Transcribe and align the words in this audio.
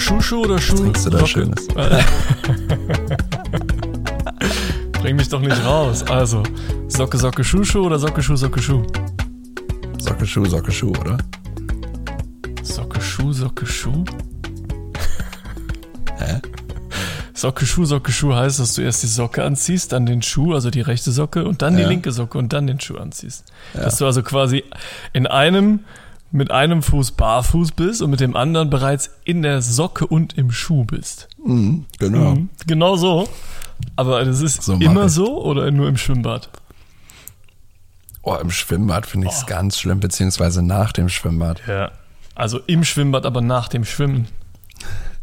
Schuh, 0.00 0.20
Schuh 0.20 0.42
oder 0.44 0.58
Schuh? 0.58 0.76
trinkst 0.76 1.06
du 1.06 1.10
da? 1.10 1.26
Schönes? 1.26 1.68
Bring 5.02 5.16
mich 5.16 5.28
doch 5.28 5.40
nicht 5.40 5.64
raus. 5.64 6.02
Also, 6.08 6.42
Socke, 6.88 7.16
Socke, 7.18 7.42
Schuh, 7.44 7.64
Schuh 7.64 7.86
oder 7.86 7.98
Socke, 7.98 8.22
Schuh, 8.22 8.36
Socke, 8.36 8.60
Schuh? 8.62 8.82
Socke, 9.98 10.26
Schuh, 10.26 10.44
Socke, 10.46 10.72
Schuh, 10.72 10.90
oder? 10.90 11.18
Socke, 12.62 13.00
Schuh, 13.00 13.32
Socke, 13.32 13.66
Schuh? 13.66 14.04
Hä? 16.18 16.40
Socke, 17.32 17.64
Schuh, 17.64 17.84
Socke, 17.86 18.12
Schuh 18.12 18.34
heißt, 18.34 18.60
dass 18.60 18.74
du 18.74 18.82
erst 18.82 19.02
die 19.02 19.06
Socke 19.06 19.42
anziehst, 19.44 19.92
dann 19.92 20.04
den 20.04 20.20
Schuh, 20.22 20.52
also 20.54 20.70
die 20.70 20.82
rechte 20.82 21.10
Socke 21.12 21.44
und 21.46 21.62
dann 21.62 21.76
die 21.76 21.82
Ja. 21.82 21.88
linke 21.88 22.12
Socke 22.12 22.36
und 22.36 22.52
dann 22.52 22.66
den 22.66 22.80
Schuh 22.80 22.96
anziehst. 22.98 23.44
Dass 23.72 23.96
du 23.96 24.04
also 24.06 24.22
quasi 24.22 24.64
in 25.14 25.26
einem, 25.26 25.80
mit 26.32 26.50
einem 26.50 26.82
Fuß 26.82 27.12
barfuß 27.12 27.72
bist 27.72 28.02
und 28.02 28.10
mit 28.10 28.20
dem 28.20 28.36
anderen 28.36 28.70
bereits 28.70 29.10
in 29.24 29.42
der 29.42 29.62
Socke 29.62 30.06
und 30.06 30.36
im 30.38 30.50
Schuh 30.52 30.84
bist. 30.84 31.28
Mhm, 31.44 31.86
genau. 31.98 32.34
Mhm. 32.36 32.48
Genau 32.66 32.96
so. 32.96 33.28
Aber 33.96 34.24
das 34.24 34.40
ist 34.40 34.62
So 34.62 34.74
immer 34.74 35.06
ich. 35.06 35.12
so 35.12 35.42
oder 35.42 35.70
nur 35.70 35.88
im 35.88 35.96
Schwimmbad? 35.96 36.48
Oh, 38.22 38.34
im 38.36 38.50
Schwimmbad 38.50 39.06
finde 39.06 39.26
Oh. 39.26 39.30
ich 39.30 39.36
es 39.36 39.46
ganz 39.46 39.78
schlimm, 39.78 40.00
beziehungsweise 40.00 40.62
nach 40.62 40.92
dem 40.92 41.08
Schwimmbad. 41.08 41.62
Ja. 41.66 41.90
Also 42.34 42.60
im 42.66 42.84
Schwimmbad, 42.84 43.24
aber 43.26 43.40
nach 43.40 43.68
dem 43.68 43.84
Schwimmen. 43.84 44.28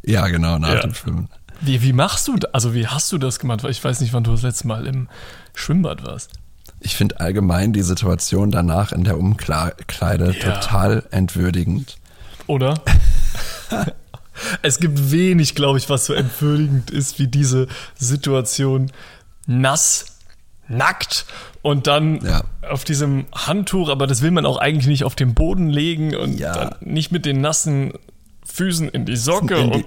Ja, 0.04 0.28
genau, 0.28 0.58
nach 0.60 0.74
Ja. 0.74 0.80
dem 0.82 0.94
Schwimmen. 0.94 1.30
Wie, 1.62 1.82
wie 1.82 1.94
machst 1.94 2.28
du, 2.28 2.36
also 2.54 2.74
wie 2.74 2.88
hast 2.88 3.12
du 3.12 3.18
das 3.18 3.40
gemacht? 3.40 3.64
Weil 3.64 3.72
ich 3.72 3.84
weiß 3.84 4.02
nicht, 4.02 4.14
wann 4.14 4.24
du 4.24 4.32
das 4.32 4.42
letzte 4.44 4.68
Mal 4.68 4.86
im 4.86 5.08
Schwimmbad 5.56 6.06
warst. 6.06 6.32
Ich 6.88 6.96
finde 6.96 7.20
allgemein 7.20 7.74
die 7.74 7.82
Situation 7.82 8.50
danach 8.50 8.94
in 8.94 9.04
der 9.04 9.18
Umkleide 9.20 10.32
Ja. 10.40 10.54
total 10.54 11.04
entwürdigend. 11.12 11.98
Oder? 12.48 12.76
es 14.62 14.80
gibt 14.80 15.12
wenig, 15.12 15.54
glaube 15.54 15.80
ich, 15.80 15.90
was 15.90 16.06
so 16.06 16.14
entwürdigend 16.14 16.90
ist 16.90 17.20
wie 17.20 17.28
diese 17.28 17.68
Situation 17.98 18.90
nass, 19.48 20.06
nackt 20.70 21.26
und 21.62 21.88
dann 21.88 22.22
Ja. 22.26 22.44
auf 22.70 22.86
diesem 22.86 23.26
Handtuch, 23.36 23.90
aber 23.90 24.08
das 24.08 24.22
will 24.22 24.32
man 24.32 24.46
auch 24.46 24.56
eigentlich 24.58 24.88
nicht 24.88 25.04
auf 25.04 25.16
den 25.16 25.34
Boden 25.34 25.68
legen 25.70 26.16
und 26.16 26.40
Ja. 26.40 26.54
dann 26.54 26.76
nicht 26.80 27.12
mit 27.12 27.26
den 27.26 27.42
nassen 27.42 27.92
Füßen 28.46 28.88
in 28.88 29.06
die 29.06 29.18
Socke. 29.18 29.56
In 29.58 29.72
die, 29.74 29.84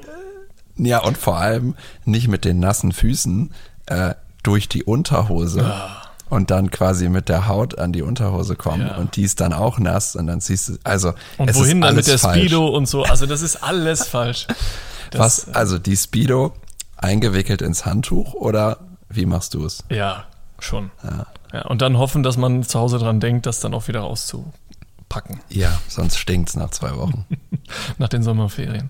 und, 0.76 0.84
ja, 0.86 0.98
und 1.02 1.16
vor 1.16 1.38
allem 1.38 1.76
nicht 2.04 2.28
mit 2.28 2.44
den 2.44 2.60
nassen 2.60 2.92
Füßen 2.92 3.52
äh, 3.86 4.12
durch 4.42 4.68
die 4.68 4.84
Unterhose 4.84 5.74
und 6.30 6.50
dann 6.50 6.70
quasi 6.70 7.08
mit 7.10 7.28
der 7.28 7.46
Haut 7.48 7.78
an 7.78 7.92
die 7.92 8.00
Unterhose 8.02 8.56
kommen 8.56 8.86
Ja. 8.86 8.96
und 8.96 9.16
die 9.16 9.22
ist 9.24 9.40
dann 9.40 9.52
auch 9.52 9.78
nass 9.78 10.16
und 10.16 10.26
dann 10.28 10.40
ziehst 10.40 10.68
du, 10.70 10.78
also 10.84 11.12
und 11.36 11.50
es 11.50 11.56
wohin 11.56 11.80
dann 11.82 11.94
mit 11.96 12.06
der 12.06 12.18
falsch. 12.18 12.38
Speedo 12.38 12.68
und 12.68 12.86
so. 12.86 13.02
Also 13.02 13.26
das 13.26 13.42
ist 13.42 13.56
alles 13.62 14.06
falsch. 14.06 14.46
Das, 15.10 15.48
Was, 15.48 15.54
also 15.56 15.78
die 15.78 15.96
Speedo 15.96 16.52
eingewickelt 16.96 17.62
ins 17.62 17.84
Handtuch 17.84 18.32
oder 18.34 18.78
wie 19.08 19.26
machst 19.26 19.54
du 19.54 19.66
es? 19.66 19.82
Ja, 19.88 20.22
schon. 20.60 20.92
Ja. 21.52 21.62
und 21.62 21.82
dann 21.82 21.98
hoffen, 21.98 22.22
dass 22.22 22.36
man 22.36 22.62
zu 22.62 22.78
Hause 22.78 22.98
dran 23.00 23.18
denkt, 23.18 23.46
das 23.46 23.58
dann 23.58 23.74
auch 23.74 23.88
wieder 23.88 24.00
rauszupacken 24.02 25.40
Ja, 25.48 25.80
sonst 25.88 26.16
stinkt's 26.16 26.54
nach 26.54 26.70
zwei 26.70 26.94
Wochen. 26.96 27.26
nach 27.98 28.08
den 28.08 28.22
Sommerferien. 28.22 28.88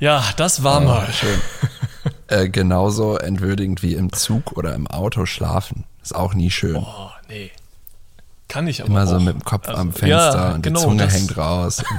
Ja, 0.00 0.24
das 0.36 0.64
war 0.64 0.80
mal. 0.80 1.06
schön. 1.12 1.40
äh, 2.26 2.48
genauso 2.48 3.16
entwürdigend 3.16 3.84
wie 3.84 3.94
im 3.94 4.12
Zug 4.12 4.56
oder 4.56 4.74
im 4.74 4.88
Auto 4.88 5.24
schlafen. 5.26 5.84
Ist 6.06 6.14
auch 6.14 6.34
nie 6.34 6.52
schön. 6.52 6.76
Oh, 6.76 7.10
nee. 7.28 7.50
Kann 8.46 8.68
ich 8.68 8.80
aber 8.80 8.90
Immer 8.90 9.06
so 9.08 9.16
auch. 9.16 9.20
mit 9.20 9.34
dem 9.34 9.42
Kopf 9.42 9.66
Also, 9.66 9.80
am 9.80 9.92
Fenster 9.92 10.08
ja, 10.08 10.54
und 10.54 10.62
genau, 10.62 10.78
die 10.78 10.86
Zunge 10.86 11.08
hängt 11.10 11.36
raus. 11.36 11.82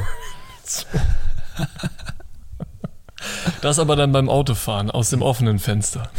Das 3.62 3.79
aber 3.79 3.95
dann 3.97 4.12
beim 4.13 4.29
Autofahren 4.29 4.90
aus 4.91 5.09
dem 5.09 5.22
offenen 5.22 5.59
Fenster. 5.59 6.09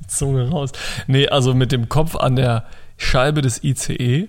Die 0.00 0.06
Zunge 0.08 0.48
raus. 0.48 0.72
Nee, 1.06 1.28
also 1.28 1.54
mit 1.54 1.70
dem 1.70 1.88
Kopf 1.88 2.16
an 2.16 2.34
der 2.34 2.64
Scheibe 2.96 3.42
des 3.42 3.62
ICE, 3.62 4.26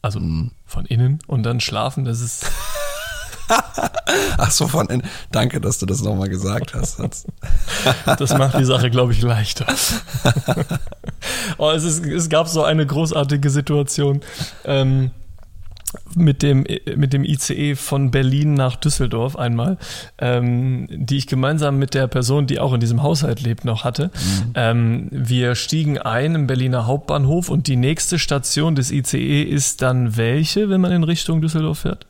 also 0.00 0.20
Mhm. 0.20 0.52
von 0.64 0.86
innen 0.86 1.18
und 1.26 1.42
dann 1.42 1.60
schlafen, 1.60 2.04
das 2.04 2.20
ist 2.20 2.50
Ach 4.38 4.50
so, 4.50 4.66
von 4.68 4.88
innen. 4.88 5.02
Danke, 5.30 5.60
dass 5.60 5.78
du 5.78 5.86
das 5.86 6.02
nochmal 6.02 6.28
gesagt 6.28 6.74
hast. 6.74 6.98
Das- 8.18 8.38
macht 8.38 8.58
die 8.58 8.64
Sache, 8.64 8.90
glaube 8.90 9.12
ich, 9.12 9.22
leichter. 9.22 9.66
oh, 11.58 11.70
es, 11.70 11.84
ist, 11.84 12.04
es 12.06 12.28
gab 12.28 12.48
so 12.48 12.62
eine 12.62 12.86
großartige 12.86 13.50
Situation 13.50 14.20
ähm, 14.64 15.10
mit, 16.14 16.42
dem, 16.42 16.64
mit 16.96 17.12
dem 17.12 17.24
ICE 17.24 17.74
von 17.74 18.10
Berlin 18.10 18.54
nach 18.54 18.76
Düsseldorf 18.76 19.36
einmal, 19.36 19.78
ähm, 20.18 20.86
die 20.90 21.18
ich 21.18 21.26
gemeinsam 21.26 21.78
mit 21.78 21.94
der 21.94 22.06
Person, 22.06 22.46
die 22.46 22.58
auch 22.60 22.72
in 22.72 22.80
diesem 22.80 23.02
Haushalt 23.02 23.40
lebt, 23.42 23.64
noch 23.64 23.84
hatte. 23.84 24.10
Ähm, 24.54 25.08
wir 25.10 25.54
stiegen 25.54 25.98
ein 25.98 26.34
im 26.34 26.46
Berliner 26.46 26.86
Hauptbahnhof 26.86 27.48
und 27.48 27.66
die 27.66 27.76
nächste 27.76 28.18
Station 28.18 28.74
des 28.74 28.90
ICE 28.90 29.42
ist 29.42 29.82
dann 29.82 30.16
welche, 30.16 30.70
wenn 30.70 30.80
man 30.80 30.92
in 30.92 31.04
Richtung 31.04 31.40
Düsseldorf 31.42 31.80
fährt? 31.80 32.06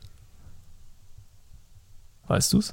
Weißt 2.33 2.51
du's? 2.51 2.71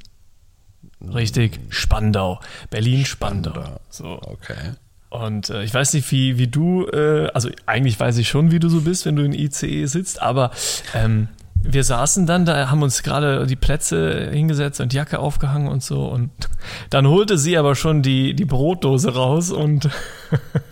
Richtig, 1.03 1.61
Spandau. 1.69 2.41
Berlin-Spandau. 2.71 3.51
Spandau. 3.51 3.81
So. 3.91 4.23
Okay. 4.23 4.73
Und 5.11 5.51
äh, 5.51 5.65
ich 5.65 5.75
weiß 5.75 5.93
nicht, 5.93 6.11
wie, 6.13 6.39
wie 6.39 6.47
du, 6.47 6.87
äh, 6.87 7.29
also 7.35 7.51
eigentlich 7.67 8.01
weiß 8.01 8.17
ich 8.17 8.29
schon, 8.29 8.53
wie 8.53 8.59
du 8.59 8.71
so 8.71 8.81
bist, 8.81 9.05
wenn 9.05 9.17
du 9.17 9.23
in 9.23 9.35
ICE 9.35 9.85
sitzt, 9.85 10.23
aber 10.23 10.51
ähm, 10.95 11.29
wir 11.63 11.85
saßen 11.85 12.25
dann, 12.25 12.47
da 12.47 12.71
haben 12.71 12.83
uns 12.83 13.03
gerade 13.03 13.47
die 13.47 13.57
Plätze 13.57 14.31
hingesetzt 14.31 14.81
und 14.81 14.95
Jacke 14.95 15.19
aufgehangen 15.19 15.69
und 15.69 15.83
so. 15.83 16.07
Und 16.07 16.31
dann 16.89 17.07
holte 17.07 17.37
sie 17.37 17.59
aber 17.59 17.75
schon 17.75 18.01
die, 18.01 18.33
die 18.33 18.47
Brotdose 18.47 19.13
raus 19.13 19.51
und 19.51 19.91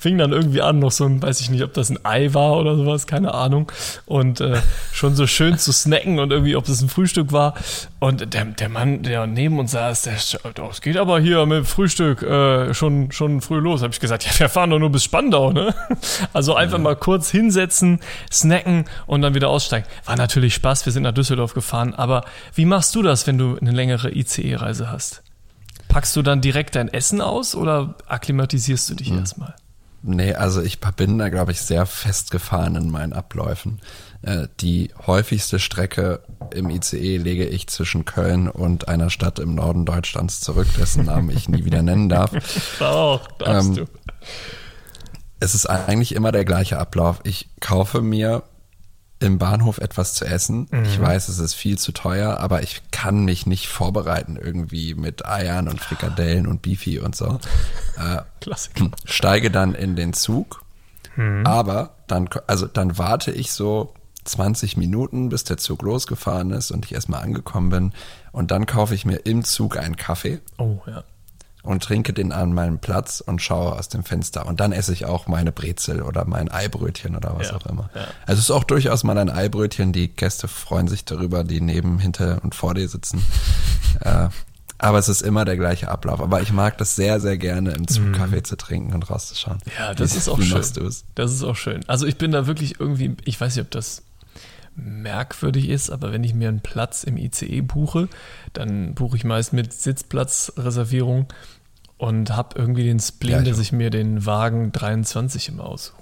fing 0.00 0.16
dann 0.16 0.32
irgendwie 0.32 0.62
an, 0.62 0.78
noch 0.78 0.92
so 0.92 1.04
ein, 1.04 1.20
weiß 1.22 1.42
ich 1.42 1.50
nicht, 1.50 1.62
ob 1.62 1.74
das 1.74 1.90
ein 1.90 2.02
Ei 2.06 2.32
war 2.32 2.56
oder 2.56 2.74
sowas, 2.74 3.06
keine 3.06 3.34
Ahnung. 3.34 3.70
Und 4.06 4.40
äh, 4.40 4.56
schon 4.94 5.14
so 5.14 5.26
schön 5.26 5.58
zu 5.58 5.72
snacken 5.72 6.18
und 6.18 6.32
irgendwie, 6.32 6.56
ob 6.56 6.64
das 6.64 6.80
ein 6.80 6.88
Frühstück 6.88 7.32
war. 7.32 7.52
Und 7.98 8.32
der, 8.32 8.46
der 8.46 8.70
Mann, 8.70 9.02
der 9.02 9.26
neben 9.26 9.58
uns 9.58 9.72
saß, 9.72 10.02
der, 10.02 10.14
oh, 10.62 10.68
es 10.70 10.80
geht 10.80 10.96
aber 10.96 11.20
hier 11.20 11.44
mit 11.44 11.66
Frühstück 11.66 12.22
äh, 12.22 12.72
schon, 12.72 13.12
schon 13.12 13.42
früh 13.42 13.58
los. 13.58 13.82
Habe 13.82 13.92
ich 13.92 14.00
gesagt, 14.00 14.24
ja, 14.24 14.30
wir 14.38 14.48
fahren 14.48 14.70
doch 14.70 14.78
nur 14.78 14.90
bis 14.90 15.04
Spandau, 15.04 15.52
ne? 15.52 15.74
Also 16.32 16.54
einfach 16.54 16.78
mal 16.78 16.96
kurz 16.96 17.30
hinsetzen, 17.30 18.00
snacken 18.32 18.86
und 19.06 19.20
dann 19.20 19.34
wieder 19.34 19.50
aussteigen. 19.50 19.86
War 20.06 20.16
natürlich 20.16 20.54
Spaß, 20.54 20.86
wir 20.86 20.92
sind 20.94 21.02
nach 21.02 21.12
Düsseldorf 21.12 21.52
gefahren, 21.52 21.94
aber 21.94 22.24
wie 22.54 22.64
machst 22.64 22.94
du 22.94 23.02
das, 23.02 23.26
wenn 23.26 23.36
du 23.36 23.58
eine 23.60 23.72
längere 23.72 24.10
ICE-Reise 24.10 24.90
hast? 24.90 25.22
Packst 25.88 26.16
du 26.16 26.22
dann 26.22 26.40
direkt 26.40 26.76
dein 26.76 26.88
Essen 26.88 27.20
aus 27.20 27.54
oder 27.54 27.96
akklimatisierst 28.06 28.88
du 28.88 28.94
dich 28.94 29.12
erstmal? 29.12 29.54
Nee, 30.02 30.34
also 30.34 30.62
ich 30.62 30.80
bin 30.80 31.18
da, 31.18 31.28
glaube 31.28 31.52
ich, 31.52 31.60
sehr 31.60 31.84
festgefahren 31.84 32.74
in 32.76 32.90
meinen 32.90 33.12
Abläufen. 33.12 33.80
Äh, 34.22 34.48
die 34.60 34.90
häufigste 35.06 35.58
Strecke 35.58 36.22
im 36.52 36.70
ICE 36.70 37.18
lege 37.18 37.46
ich 37.46 37.66
zwischen 37.68 38.04
Köln 38.06 38.48
und 38.48 38.88
einer 38.88 39.10
Stadt 39.10 39.38
im 39.38 39.54
Norden 39.54 39.84
Deutschlands 39.84 40.40
zurück, 40.40 40.68
dessen 40.78 41.04
Namen 41.04 41.30
ich 41.30 41.48
nie 41.48 41.64
wieder 41.64 41.82
nennen 41.82 42.08
darf. 42.08 42.32
Auch, 42.80 43.26
darfst 43.38 43.68
Ähm, 43.68 43.76
du. 43.76 43.84
Es 45.38 45.54
ist 45.54 45.66
eigentlich 45.66 46.14
immer 46.14 46.32
der 46.32 46.44
gleiche 46.44 46.78
Ablauf. 46.78 47.20
Ich 47.24 47.48
kaufe 47.60 48.02
mir 48.02 48.42
im 49.20 49.38
Bahnhof 49.38 49.78
etwas 49.78 50.14
zu 50.14 50.24
essen. 50.24 50.66
Ich 50.84 51.00
weiß, 51.00 51.28
es 51.28 51.38
ist 51.38 51.54
viel 51.54 51.78
zu 51.78 51.92
teuer, 51.92 52.38
aber 52.38 52.62
ich 52.62 52.82
kann 52.90 53.24
mich 53.24 53.46
nicht 53.46 53.68
vorbereiten 53.68 54.36
irgendwie 54.42 54.94
mit 54.94 55.26
Eiern 55.26 55.68
und 55.68 55.80
Frikadellen 55.80 56.46
und 56.46 56.62
Beefy 56.62 56.98
und 56.98 57.14
so. 57.14 57.38
Äh, 57.98 58.22
Klassiker. 58.40 58.90
steige 59.04 59.50
dann 59.50 59.74
in 59.74 59.94
den 59.94 60.14
Zug, 60.14 60.64
aber 61.44 61.96
dann, 62.06 62.30
also 62.46 62.66
dann 62.66 62.96
warte 62.96 63.30
ich 63.30 63.52
so 63.52 63.92
20 64.24 64.78
Minuten, 64.78 65.28
bis 65.28 65.44
der 65.44 65.58
Zug 65.58 65.82
losgefahren 65.82 66.50
ist 66.50 66.70
und 66.70 66.86
ich 66.86 66.94
erstmal 66.94 67.22
angekommen 67.22 67.68
bin. 67.68 67.92
Und 68.32 68.50
dann 68.52 68.64
kaufe 68.64 68.94
ich 68.94 69.04
mir 69.04 69.16
im 69.26 69.44
Zug 69.44 69.76
einen 69.76 69.96
Kaffee 69.96 70.40
Oh, 70.56 70.78
ja. 70.86 71.04
Und 71.62 71.82
trinke 71.82 72.12
den 72.12 72.32
an 72.32 72.52
meinem 72.54 72.78
Platz 72.78 73.20
und 73.20 73.42
schaue 73.42 73.72
aus 73.78 73.88
dem 73.88 74.04
Fenster. 74.04 74.46
Und 74.46 74.60
dann 74.60 74.72
esse 74.72 74.92
ich 74.92 75.04
auch 75.04 75.26
meine 75.26 75.52
Brezel 75.52 76.02
oder 76.02 76.24
mein 76.24 76.50
Eibrötchen 76.50 77.16
oder 77.16 77.36
was 77.38 77.48
Ja, 77.50 77.56
auch 77.56 77.66
immer. 77.66 77.90
ja. 77.94 78.02
Also 78.26 78.38
es 78.40 78.44
ist 78.46 78.50
auch 78.50 78.64
durchaus 78.64 79.04
mal 79.04 79.18
ein 79.18 79.30
Eibrötchen. 79.30 79.92
Die 79.92 80.08
Gäste 80.08 80.48
freuen 80.48 80.88
sich 80.88 81.04
darüber, 81.04 81.44
die 81.44 81.60
neben, 81.60 81.98
hinter 81.98 82.38
und 82.42 82.54
vor 82.54 82.74
dir 82.74 82.88
sitzen. 82.88 83.22
äh, 84.00 84.28
aber 84.78 84.98
es 84.98 85.10
ist 85.10 85.20
immer 85.20 85.44
der 85.44 85.58
gleiche 85.58 85.88
Ablauf. 85.90 86.22
Aber 86.22 86.40
ich 86.40 86.52
mag 86.52 86.78
das 86.78 86.96
sehr, 86.96 87.20
sehr 87.20 87.36
gerne, 87.36 87.72
im 87.72 87.86
Zug 87.86 88.14
Kaffee 88.14 88.42
zu 88.42 88.56
trinken 88.56 88.94
und 88.94 89.10
rauszuschauen. 89.10 89.58
Mhm. 89.66 89.72
Ja, 89.78 89.94
das 89.94 90.14
Wie- 90.14 90.18
ist 90.18 90.28
auch 90.30 90.40
schön. 90.40 90.62
Das 91.14 91.32
ist 91.32 91.42
auch 91.42 91.56
schön. 91.56 91.82
Also 91.86 92.06
ich 92.06 92.16
bin 92.16 92.32
da 92.32 92.46
wirklich 92.46 92.80
irgendwie, 92.80 93.14
ich 93.26 93.38
weiß 93.38 93.56
nicht, 93.56 93.64
ob 93.66 93.70
das 93.70 94.02
merkwürdig 94.76 95.68
ist, 95.68 95.90
aber 95.90 96.12
wenn 96.12 96.24
ich 96.24 96.34
mir 96.34 96.48
einen 96.48 96.60
Platz 96.60 97.04
im 97.04 97.16
ICE 97.16 97.60
buche, 97.62 98.08
dann 98.52 98.94
buche 98.94 99.16
ich 99.16 99.24
meist 99.24 99.52
mit 99.52 99.72
Sitzplatzreservierung 99.72 101.26
und 101.98 102.30
habe 102.36 102.58
irgendwie 102.58 102.84
den 102.84 102.98
Spleen, 103.00 103.32
Ja, 103.36 103.42
ich 103.42 103.48
dass 103.50 103.58
ich 103.58 103.72
mir 103.72 103.90
den 103.90 104.24
Wagen 104.26 104.72
23 104.72 105.48
immer 105.48 105.64
aussuche. 105.66 105.96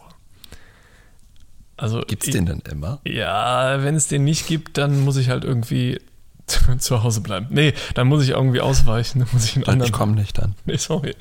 Also 1.77 2.01
Gibt's 2.07 2.27
ich- 2.27 2.33
den 2.35 2.47
denn 2.47 2.63
immer? 2.71 3.01
Ja, 3.05 3.83
wenn 3.83 3.95
es 3.95 4.09
den 4.09 4.25
nicht 4.25 4.47
gibt, 4.47 4.79
dann 4.79 5.01
muss 5.01 5.17
ich 5.17 5.29
halt 5.29 5.45
irgendwie 5.45 6.01
zu 6.79 7.03
Hause 7.03 7.21
bleiben. 7.21 7.47
Nee, 7.51 7.73
dann 7.95 8.09
muss 8.09 8.23
ich 8.25 8.31
irgendwie 8.31 8.61
ausweichen. 8.61 9.19
Dann 9.25 9.29
muss 9.33 9.45
ich 9.45 9.57
einen 9.57 9.65
Dann, 9.65 9.73
anderen. 9.75 9.89
ich 9.91 9.93
komme 9.93 10.13
nicht 10.15 10.39
dann. 10.39 10.55
Nee, 10.65 10.77
sorry. 10.77 11.15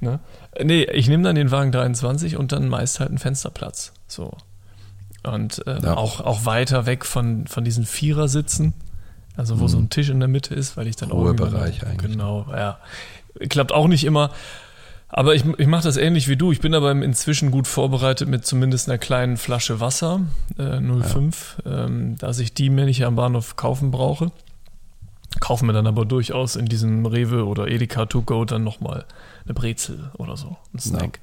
Ne? 0.00 0.20
Nee, 0.62 0.84
ich 0.84 1.08
nehme 1.08 1.22
dann 1.22 1.34
den 1.34 1.50
Wagen 1.50 1.72
23 1.72 2.36
und 2.36 2.52
dann 2.52 2.68
meist 2.68 3.00
halt 3.00 3.08
einen 3.10 3.18
Fensterplatz. 3.18 3.92
So. 4.06 4.36
Und 5.26 5.66
äh, 5.66 5.80
Ja. 5.82 5.96
auch, 5.96 6.20
auch 6.20 6.44
weiter 6.44 6.86
weg 6.86 7.04
von, 7.04 7.46
von 7.46 7.64
diesen 7.64 7.84
Vierersitzen. 7.84 8.72
Also 9.36 9.60
wo 9.60 9.68
so 9.68 9.76
ein 9.76 9.90
Tisch 9.90 10.08
in 10.08 10.18
der 10.18 10.28
Mitte 10.28 10.54
ist, 10.54 10.76
weil 10.78 10.86
ich 10.86 10.96
dann 10.96 11.12
auch 11.12 11.16
Ruhebereich 11.18 11.86
eigentlich. 11.86 12.12
Genau, 12.12 12.46
ja. 12.50 12.78
Klappt 13.50 13.70
auch 13.72 13.86
nicht 13.86 14.04
immer. 14.04 14.30
Aber 15.08 15.34
ich, 15.34 15.44
ich 15.58 15.66
mache 15.66 15.84
das 15.84 15.98
ähnlich 15.98 16.26
wie 16.26 16.36
du. 16.36 16.52
Ich 16.52 16.60
bin 16.60 16.74
aber 16.74 16.90
inzwischen 16.90 17.50
gut 17.50 17.66
vorbereitet 17.66 18.28
mit 18.28 18.46
zumindest 18.46 18.88
einer 18.88 18.98
kleinen 18.98 19.36
Flasche 19.36 19.78
Wasser, 19.78 20.20
äh, 20.58 20.80
05, 20.80 21.58
ähm, 21.66 22.16
dass 22.18 22.38
ich 22.38 22.54
die 22.54 22.70
mir 22.70 22.86
nicht 22.86 23.04
am 23.04 23.14
Bahnhof 23.14 23.56
kaufen 23.56 23.90
brauche. 23.90 24.32
Kaufen 25.38 25.66
wir 25.66 25.74
dann 25.74 25.86
aber 25.86 26.06
durchaus 26.06 26.56
in 26.56 26.64
diesem 26.66 27.04
Rewe 27.04 27.44
oder 27.46 27.68
Edeka 27.68 28.06
To 28.06 28.22
Go 28.22 28.46
dann 28.46 28.64
nochmal 28.64 29.04
eine 29.44 29.52
Brezel 29.52 30.10
oder 30.16 30.36
so, 30.38 30.56
ein 30.74 30.78
Snack. 30.78 31.20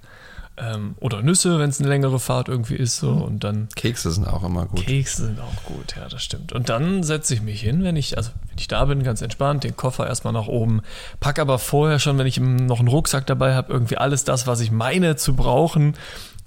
Ähm, 0.56 0.94
oder 1.00 1.24
Nüsse, 1.24 1.58
wenn 1.58 1.70
es 1.72 1.80
eine 1.80 1.90
längere 1.90 2.20
Fahrt 2.20 2.48
irgendwie 2.48 2.76
ist. 2.76 2.98
So. 2.98 3.10
Und 3.10 3.44
dann 3.44 3.70
Kekse 3.76 4.12
sind 4.12 4.28
auch 4.28 4.44
immer 4.44 4.68
gut. 4.68 4.86
Kekse 4.86 5.26
sind 5.26 5.40
auch 5.40 5.64
gut, 5.66 5.96
ja, 5.96 6.08
das 6.08 6.24
stimmt. 6.24 6.54
Und 6.54 6.70
dann 6.70 7.02
setze 7.02 7.34
ich 7.34 7.42
mich 7.42 7.62
hin, 7.62 7.84
wenn 7.84 7.96
ich, 7.96 8.18
also 8.18 8.30
wenn 8.50 8.58
ich 8.60 8.68
da 8.68 8.86
bin, 8.86 9.02
ganz 9.02 9.24
entspannt, 9.24 9.64
den 9.64 9.76
Koffer 9.76 10.06
erstmal 10.06 10.34
nach 10.34 10.48
oben, 10.48 10.82
pack 11.20 11.40
aber 11.40 11.58
vorher 11.58 11.98
schon, 11.98 12.20
wenn 12.20 12.28
ich 12.28 12.40
noch 12.40 12.78
einen 12.80 12.88
Rucksack 12.88 13.26
dabei 13.26 13.56
habe, 13.56 13.74
irgendwie 13.74 13.98
alles 13.98 14.26
das, 14.26 14.46
was 14.46 14.60
ich 14.60 14.70
meine 14.72 15.16
zu 15.16 15.36
brauchen. 15.36 15.96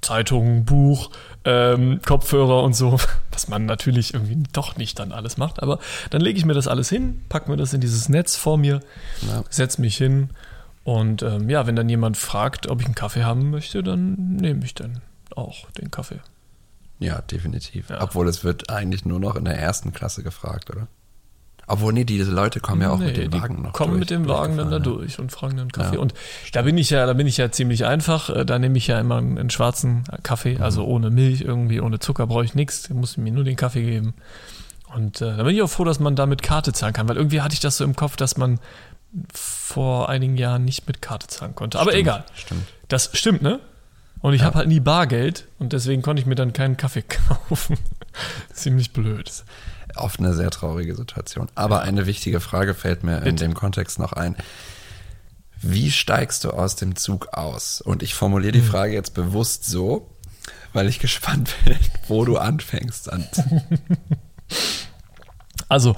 Zeitung, 0.02 0.64
Buch, 0.64 1.10
ähm, 1.44 2.00
Kopfhörer 2.06 2.62
und 2.62 2.74
so, 2.76 2.98
was 3.32 3.48
man 3.48 3.66
natürlich 3.66 4.14
irgendwie 4.14 4.40
doch 4.52 4.76
nicht 4.76 5.00
dann 5.00 5.10
alles 5.10 5.36
macht. 5.36 5.60
Aber 5.62 5.80
dann 6.10 6.20
lege 6.20 6.38
ich 6.38 6.44
mir 6.44 6.54
das 6.54 6.68
alles 6.68 6.88
hin, 6.88 7.22
pack 7.28 7.48
mir 7.48 7.56
das 7.56 7.72
in 7.72 7.80
dieses 7.80 8.08
Netz 8.08 8.36
vor 8.36 8.56
mir, 8.56 8.80
Ja. 9.22 9.42
setz 9.50 9.78
mich 9.78 9.96
hin 9.96 10.30
und 10.86 11.22
ähm, 11.24 11.50
ja, 11.50 11.66
wenn 11.66 11.74
dann 11.74 11.88
jemand 11.88 12.16
fragt, 12.16 12.68
ob 12.68 12.80
ich 12.80 12.86
einen 12.86 12.94
Kaffee 12.94 13.24
haben 13.24 13.50
möchte, 13.50 13.82
dann 13.82 14.14
nehme 14.36 14.64
ich 14.64 14.72
dann 14.72 15.00
auch 15.34 15.68
den 15.72 15.90
Kaffee. 15.90 16.20
Ja, 17.00 17.20
definitiv. 17.22 17.90
Ja. 17.90 18.00
Obwohl 18.02 18.28
es 18.28 18.44
wird 18.44 18.70
eigentlich 18.70 19.04
nur 19.04 19.18
noch 19.18 19.34
in 19.34 19.44
der 19.44 19.58
ersten 19.58 19.92
Klasse 19.92 20.22
gefragt, 20.22 20.70
oder? 20.70 20.86
Obwohl, 21.66 21.92
nee, 21.92 22.04
diese 22.04 22.30
Leute 22.30 22.60
kommen 22.60 22.82
ja 22.82 22.90
auch 22.92 22.98
mit 22.98 23.08
Nee, 23.08 23.22
dem 23.24 23.32
die 23.32 23.42
Wagen 23.42 23.62
noch 23.62 23.72
kommen 23.72 23.90
durch, 23.94 24.00
mit 24.02 24.10
dem 24.10 24.28
Wagen 24.28 24.56
dann 24.56 24.70
da 24.70 24.78
durch 24.78 25.18
und 25.18 25.32
fragen 25.32 25.56
dann 25.56 25.72
Kaffee. 25.72 25.96
Ja. 25.96 26.00
Und 26.00 26.14
da 26.52 26.62
bin 26.62 26.78
ich 26.78 26.90
ja, 26.90 27.04
da 27.04 27.12
bin 27.14 27.26
ich 27.26 27.36
ja 27.36 27.50
ziemlich 27.50 27.84
einfach. 27.84 28.30
Äh, 28.30 28.44
Da 28.46 28.60
nehme 28.60 28.78
ich 28.78 28.86
ja 28.86 29.00
immer 29.00 29.16
einen, 29.16 29.36
einen 29.36 29.50
schwarzen 29.50 30.04
Kaffee, 30.22 30.58
also 30.58 30.82
Mhm. 30.82 30.88
ohne 30.88 31.10
Milch 31.10 31.40
irgendwie, 31.40 31.80
ohne 31.80 31.98
Zucker 31.98 32.28
brauche 32.28 32.44
ich 32.44 32.54
nichts. 32.54 32.84
Ich 32.88 32.94
muss 32.94 33.16
mir 33.16 33.32
nur 33.32 33.42
den 33.42 33.56
Kaffee 33.56 33.82
geben. 33.82 34.14
Und 34.94 35.20
äh, 35.20 35.36
da 35.36 35.42
bin 35.42 35.56
ich 35.56 35.62
auch 35.62 35.68
froh, 35.68 35.82
dass 35.82 35.98
man 35.98 36.14
da 36.14 36.26
mit 36.26 36.44
Karte 36.44 36.72
zahlen 36.72 36.94
kann, 36.94 37.08
weil 37.08 37.16
irgendwie 37.16 37.40
hatte 37.40 37.54
ich 37.54 37.60
das 37.60 37.76
so 37.76 37.82
im 37.82 37.96
Kopf, 37.96 38.14
dass 38.14 38.36
man 38.36 38.60
vor 39.32 40.08
einigen 40.08 40.36
Jahren 40.36 40.64
nicht 40.64 40.86
mit 40.86 41.02
Karte 41.02 41.26
zahlen 41.26 41.54
konnte. 41.54 41.78
Aber 41.78 41.90
Stimmt, 41.90 42.00
egal. 42.02 42.24
Stimmt. 42.34 42.66
Das 42.88 43.10
stimmt, 43.14 43.42
ne? 43.42 43.60
Und 44.20 44.34
ich 44.34 44.40
Ja. 44.40 44.46
habe 44.46 44.56
halt 44.58 44.68
nie 44.68 44.80
Bargeld 44.80 45.46
und 45.58 45.72
deswegen 45.72 46.02
konnte 46.02 46.20
ich 46.20 46.26
mir 46.26 46.34
dann 46.34 46.52
keinen 46.52 46.76
Kaffee 46.76 47.02
kaufen. 47.48 47.78
Ziemlich 48.52 48.92
blöd. 48.92 49.30
Oft 49.96 50.18
eine 50.20 50.34
sehr 50.34 50.50
traurige 50.50 50.94
Situation. 50.94 51.48
Aber 51.54 51.82
eine 51.82 52.06
wichtige 52.06 52.40
Frage 52.40 52.74
fällt 52.74 53.02
mir 53.04 53.18
in 53.18 53.24
Bitte. 53.24 53.44
dem 53.44 53.54
Kontext 53.54 53.98
noch 53.98 54.12
ein. 54.12 54.36
Wie 55.62 55.90
steigst 55.90 56.44
du 56.44 56.50
aus 56.50 56.76
dem 56.76 56.96
Zug 56.96 57.28
aus? 57.32 57.80
Und 57.80 58.02
ich 58.02 58.14
formuliere 58.14 58.52
die 58.52 58.60
Frage 58.60 58.92
jetzt 58.92 59.14
bewusst 59.14 59.64
so, 59.64 60.10
weil 60.74 60.88
ich 60.88 60.98
gespannt 61.00 61.54
bin, 61.64 61.78
wo 62.08 62.24
du 62.24 62.36
anfängst. 62.38 63.10
An 63.12 63.26
Also, 65.68 65.96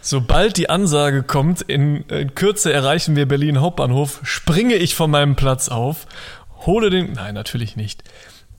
sobald 0.00 0.56
die 0.56 0.70
Ansage 0.70 1.22
kommt, 1.22 1.62
in, 1.62 2.02
in 2.04 2.34
Kürze 2.34 2.72
erreichen 2.72 3.16
wir 3.16 3.26
Berlin 3.26 3.60
Hauptbahnhof, 3.60 4.20
springe 4.22 4.74
ich 4.74 4.94
von 4.94 5.10
meinem 5.10 5.36
Platz 5.36 5.68
auf, 5.68 6.06
hole 6.66 6.90
den. 6.90 7.12
Nein, 7.12 7.34
natürlich 7.34 7.76
nicht. 7.76 8.04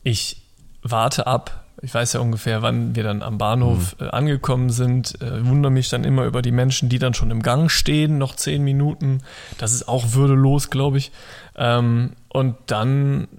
Ich 0.04 0.42
warte 0.82 1.28
ab. 1.28 1.66
Ich 1.82 1.94
weiß 1.94 2.14
ja 2.14 2.20
ungefähr, 2.20 2.62
wann 2.62 2.96
wir 2.96 3.04
dann 3.04 3.22
am 3.24 3.38
Bahnhof 3.38 3.96
äh, 4.02 4.10
angekommen 4.10 4.70
sind. 4.70 5.22
Äh, 5.22 5.46
wundere 5.46 5.72
mich 5.72 5.88
dann 5.88 6.04
immer 6.04 6.26
über 6.26 6.42
die 6.42 6.52
Menschen, 6.52 6.90
die 6.90 7.00
dann 7.00 7.14
schon 7.14 7.32
im 7.32 7.42
Gang 7.42 7.72
stehen, 7.72 8.18
noch 8.18 8.36
zehn 8.36 8.64
Minuten. 8.66 9.20
Das 9.58 9.72
ist 9.72 9.88
auch 9.88 10.12
würdelos, 10.12 10.70
glaube 10.70 10.98
ich. 10.98 11.12
Ähm, 11.56 12.14
und 12.28 12.58
dann 12.66 13.30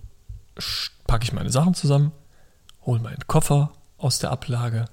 packe 1.06 1.24
ich 1.24 1.32
meine 1.32 1.50
Sachen 1.50 1.74
zusammen, 1.74 2.12
hole 2.86 3.00
meinen 3.00 3.26
Koffer 3.26 3.72
aus 3.98 4.20
der 4.20 4.30
Ablage, 4.30 4.86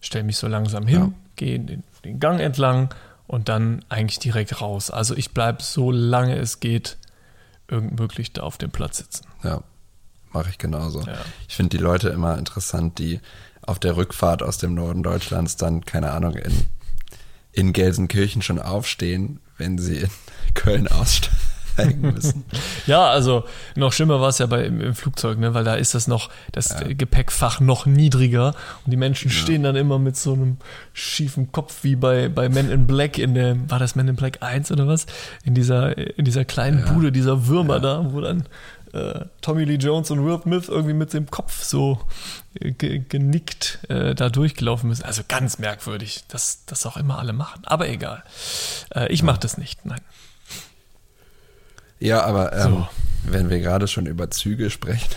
stelle 0.00 0.24
mich 0.24 0.36
so 0.36 0.46
langsam 0.46 0.86
hin, 0.86 0.98
Ja. 1.00 1.12
Gehe 1.36 1.58
den, 1.60 1.84
den 2.04 2.20
Gang 2.20 2.40
entlang 2.40 2.94
und 3.26 3.48
dann 3.48 3.84
eigentlich 3.88 4.18
direkt 4.18 4.60
raus. 4.60 4.90
Also 4.90 5.16
ich 5.16 5.32
bleibe 5.32 5.62
so 5.62 5.90
lange 5.90 6.36
es 6.36 6.60
geht 6.60 6.96
irgend 7.68 7.98
möglich 7.98 8.32
da 8.32 8.42
auf 8.42 8.58
dem 8.58 8.70
Platz 8.70 8.98
sitzen. 8.98 9.26
ja, 9.42 9.62
mache 10.32 10.50
ich 10.50 10.58
genauso. 10.58 11.00
Ja. 11.02 11.16
Ich 11.48 11.56
finde 11.56 11.76
die 11.76 11.82
Leute 11.82 12.10
immer 12.10 12.36
interessant, 12.38 12.98
die 12.98 13.20
auf 13.62 13.78
der 13.78 13.96
Rückfahrt 13.96 14.42
aus 14.42 14.58
dem 14.58 14.74
Norden 14.74 15.02
Deutschlands 15.02 15.56
dann, 15.56 15.84
keine 15.84 16.10
Ahnung, 16.10 16.34
in, 16.34 16.66
in 17.52 17.72
Gelsenkirchen 17.72 18.42
schon 18.42 18.58
aufstehen, 18.58 19.40
wenn 19.56 19.78
sie 19.78 19.98
in 19.98 20.10
Köln 20.54 20.88
aussteigen 20.88 21.53
müssen. 22.00 22.44
Ja, 22.86 23.08
also 23.08 23.44
noch 23.76 23.92
schlimmer 23.92 24.20
war 24.20 24.28
es 24.28 24.38
ja 24.38 24.46
bei, 24.46 24.64
im, 24.64 24.80
im 24.80 24.94
Flugzeug, 24.94 25.38
ne? 25.38 25.54
weil 25.54 25.64
da 25.64 25.74
ist 25.74 25.94
das 25.94 26.06
noch, 26.06 26.28
das 26.52 26.76
Gepäckfach 26.86 27.60
noch 27.60 27.86
niedriger 27.86 28.54
und 28.84 28.90
die 28.90 28.96
Menschen 28.96 29.30
stehen 29.30 29.62
dann 29.62 29.74
immer 29.74 29.98
mit 29.98 30.16
so 30.16 30.34
einem 30.34 30.58
schiefen 30.92 31.50
Kopf 31.50 31.78
wie 31.82 31.96
bei, 31.96 32.28
bei 32.28 32.48
Men 32.48 32.70
in 32.70 32.86
Black 32.86 33.18
in 33.18 33.34
der, 33.34 33.56
war 33.70 33.78
das 33.78 33.94
Men 33.94 34.08
in 34.08 34.16
Black 34.16 34.42
1 34.42 34.70
oder 34.70 34.86
was? 34.86 35.06
In 35.44 35.54
dieser, 35.54 35.96
in 35.96 36.24
dieser 36.24 36.44
kleinen 36.44 36.80
Ja. 36.80 36.92
Bude, 36.92 37.10
dieser 37.10 37.46
Würmer 37.46 37.80
da, 37.80 38.12
wo 38.12 38.20
dann 38.20 38.44
äh, 38.94 39.26
Tommy 39.40 39.64
Lee 39.64 39.74
Jones 39.74 40.10
und 40.10 40.24
Will 40.24 40.40
Smith 40.42 40.68
irgendwie 40.68 40.94
mit 40.94 41.12
dem 41.12 41.30
Kopf 41.30 41.64
so 41.64 42.00
äh, 42.60 42.70
ge 42.70 43.02
genickt 43.08 43.80
äh, 43.88 44.14
da 44.14 44.28
durchgelaufen 44.30 44.88
müssen. 44.88 45.04
Also 45.04 45.22
ganz 45.26 45.58
merkwürdig, 45.58 46.24
dass 46.28 46.64
das 46.66 46.86
auch 46.86 46.96
immer 46.96 47.18
alle 47.18 47.32
machen. 47.32 47.62
Aber 47.64 47.88
egal. 47.88 48.22
Äh, 48.94 49.12
ich 49.12 49.22
mache 49.22 49.40
das 49.40 49.58
nicht, 49.58 49.84
nein. 49.84 50.00
Ja, 52.00 52.22
aber 52.24 52.52
ähm, 52.52 52.72
So. 52.72 52.88
wenn 53.24 53.50
wir 53.50 53.60
gerade 53.60 53.88
schon 53.88 54.06
über 54.06 54.30
Züge 54.30 54.70
sprechen, 54.70 55.08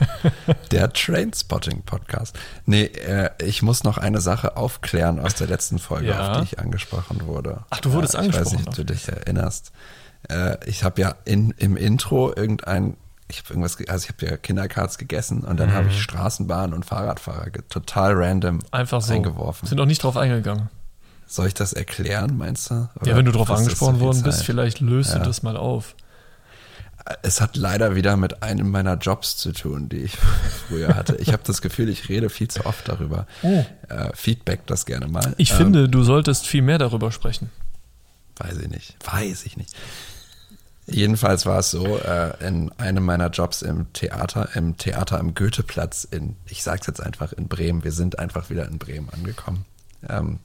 der 0.70 0.92
Trainspotting-Podcast. 0.92 2.38
Nee, 2.66 2.84
äh, 2.84 3.30
ich 3.44 3.62
muss 3.62 3.84
noch 3.84 3.98
eine 3.98 4.20
Sache 4.20 4.56
aufklären 4.56 5.18
aus 5.20 5.34
der 5.34 5.46
letzten 5.48 5.78
Folge, 5.78 6.08
Ja. 6.08 6.32
auf 6.32 6.36
die 6.38 6.44
ich 6.44 6.58
angesprochen 6.58 7.26
wurde. 7.26 7.64
Ach, 7.70 7.80
du 7.80 7.92
wurdest 7.92 8.14
äh, 8.14 8.18
Ich 8.22 8.28
weiß 8.28 8.34
angesprochen 8.36 8.56
nicht, 8.58 8.68
ob 8.68 8.74
du 8.74 8.82
auf 8.82 8.86
dich 8.86 9.08
erinnerst. 9.08 9.72
Äh, 10.30 10.56
ich 10.68 10.84
habe 10.84 11.00
ja 11.00 11.14
in, 11.24 11.50
im 11.58 11.76
Intro 11.76 12.32
irgendein, 12.34 12.96
ich 13.28 13.38
habe 13.40 13.50
irgendwas, 13.50 13.76
ge- 13.76 13.88
also 13.88 14.04
ich 14.08 14.14
habe 14.14 14.26
ja 14.32 14.36
Kindercards 14.36 14.98
gegessen 14.98 15.42
und 15.42 15.58
dann 15.58 15.72
habe 15.72 15.84
Mhm. 15.86 15.90
ich 15.90 16.02
Straßenbahn 16.02 16.72
und 16.72 16.84
Fahrradfahrer 16.86 17.50
total 17.68 18.14
random 18.14 18.60
Einfach 18.70 19.00
so. 19.02 19.12
eingeworfen. 19.12 19.68
Sind 19.68 19.80
auch 19.80 19.86
nicht 19.86 20.02
drauf 20.02 20.16
eingegangen. 20.16 20.68
Soll 21.26 21.46
ich 21.46 21.54
das 21.54 21.72
erklären, 21.72 22.36
meinst 22.36 22.70
du? 22.70 22.74
Ja, 22.74 22.90
Oder 23.00 23.16
wenn 23.16 23.24
du 23.24 23.32
drauf 23.32 23.50
angesprochen 23.50 24.00
worden 24.00 24.22
bist, 24.22 24.44
vielleicht 24.44 24.80
löst 24.80 25.12
Ja. 25.14 25.18
du 25.18 25.24
das 25.24 25.42
mal 25.42 25.56
auf. 25.56 25.94
Es 27.22 27.40
hat 27.40 27.56
leider 27.56 27.94
wieder 27.96 28.16
mit 28.16 28.42
einem 28.42 28.70
meiner 28.70 28.94
Jobs 28.96 29.36
zu 29.36 29.52
tun, 29.52 29.88
die 29.88 29.98
ich 29.98 30.16
früher 30.68 30.94
hatte. 30.94 31.16
Ich 31.16 31.32
habe 31.32 31.42
das 31.44 31.60
Gefühl, 31.62 31.88
ich 31.88 32.08
rede 32.08 32.30
viel 32.30 32.48
zu 32.48 32.64
oft 32.64 32.88
darüber. 32.88 33.26
Oh. 33.42 33.64
Äh, 33.88 34.10
Feedback 34.14 34.66
das 34.66 34.86
gerne 34.86 35.08
mal. 35.08 35.34
Ich 35.36 35.50
Ähm, 35.52 35.56
finde, 35.56 35.88
du 35.88 36.04
solltest 36.04 36.46
viel 36.46 36.62
mehr 36.62 36.78
darüber 36.78 37.10
sprechen. 37.12 37.50
Weiß 38.36 38.56
ich 38.58 38.68
nicht. 38.68 38.96
Weiß 39.04 39.44
ich 39.44 39.56
nicht. 39.56 39.74
Jedenfalls 40.86 41.46
war 41.46 41.60
es 41.60 41.70
so, 41.70 41.98
äh, 41.98 42.46
in 42.46 42.72
einem 42.72 43.04
meiner 43.04 43.28
Jobs 43.30 43.62
im 43.62 43.92
Theater, 43.92 44.48
im 44.54 44.76
Theater 44.76 45.20
am 45.20 45.34
Goetheplatz 45.34 46.04
in, 46.04 46.36
ich 46.46 46.62
sag's 46.62 46.86
jetzt 46.86 47.00
einfach 47.00 47.32
in 47.32 47.46
Bremen, 47.48 47.84
wir 47.84 47.92
sind 47.92 48.18
einfach 48.18 48.50
wieder 48.50 48.66
in 48.66 48.78
Bremen 48.78 49.08
angekommen. 49.10 49.64
Ähm, 50.08 50.40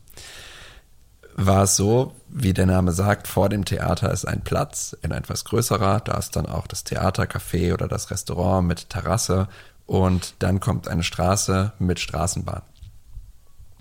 war 1.37 1.63
es 1.63 1.75
so, 1.75 2.15
wie 2.29 2.51
der 2.51 2.65
Name 2.65 2.91
sagt, 2.91 3.27
vor 3.27 3.47
dem 3.47 3.63
Theater 3.63 4.11
ist 4.11 4.25
ein 4.25 4.41
Platz, 4.43 4.97
ein 5.03 5.11
etwas 5.11 5.45
größerer, 5.45 6.01
da 6.01 6.17
ist 6.17 6.35
dann 6.35 6.47
auch 6.47 6.65
das 6.65 6.83
Theatercafé 6.83 7.73
oder 7.73 7.87
das 7.87 8.09
Restaurant 8.09 8.67
mit 8.67 8.89
Terrasse 8.89 9.47
und 9.85 10.33
dann 10.39 10.59
kommt 10.59 10.87
eine 10.87 11.03
Straße 11.03 11.73
mit 11.77 11.99
Straßenbahn. 11.99 12.63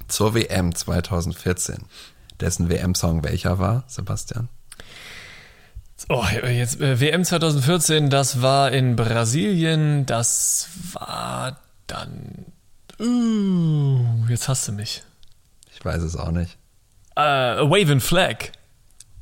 Zur 0.06 0.34
WM 0.34 0.74
2014, 0.74 1.78
dessen 2.40 2.68
WM-Song 2.68 3.24
welcher 3.24 3.58
war, 3.58 3.84
Sebastian? 3.88 4.48
Oh, 6.10 6.24
jetzt 6.46 6.78
äh, 6.80 7.00
WM 7.00 7.24
2014, 7.24 8.10
das 8.10 8.42
war 8.42 8.70
in 8.70 8.96
Brasilien, 8.96 10.04
das 10.04 10.68
war 10.92 11.58
dann. 11.86 12.52
Uh, 13.00 14.26
jetzt 14.28 14.46
hast 14.46 14.68
du 14.68 14.72
mich. 14.72 15.02
Ich 15.74 15.82
weiß 15.82 16.02
es 16.02 16.16
auch 16.16 16.30
nicht. 16.30 16.58
Äh, 17.16 17.20
Waving 17.20 18.00
Flag. 18.00 18.52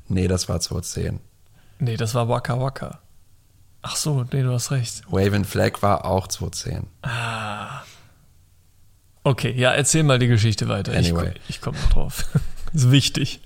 Nee, 0.08 0.28
das 0.28 0.48
war 0.48 0.60
2010. 0.60 1.20
Nee, 1.78 1.96
das 1.96 2.14
war 2.14 2.28
Waka 2.28 2.60
Waka. 2.60 3.00
Ach 3.82 3.96
so, 3.96 4.24
nee, 4.32 4.42
du 4.42 4.50
hast 4.52 4.70
recht. 4.70 5.02
Wave 5.10 5.44
Flag 5.44 5.82
war 5.82 6.06
auch 6.06 6.26
2010. 6.26 6.86
Ah. 7.02 7.82
Okay, 9.24 9.52
ja, 9.52 9.72
erzähl 9.72 10.02
mal 10.02 10.18
die 10.18 10.26
Geschichte 10.26 10.68
weiter. 10.68 10.92
Anyway. 10.92 11.32
Ich, 11.44 11.56
ich 11.56 11.60
komme 11.60 11.78
noch 11.78 11.90
drauf. 11.90 12.24
ist 12.72 12.90
wichtig. 12.90 13.40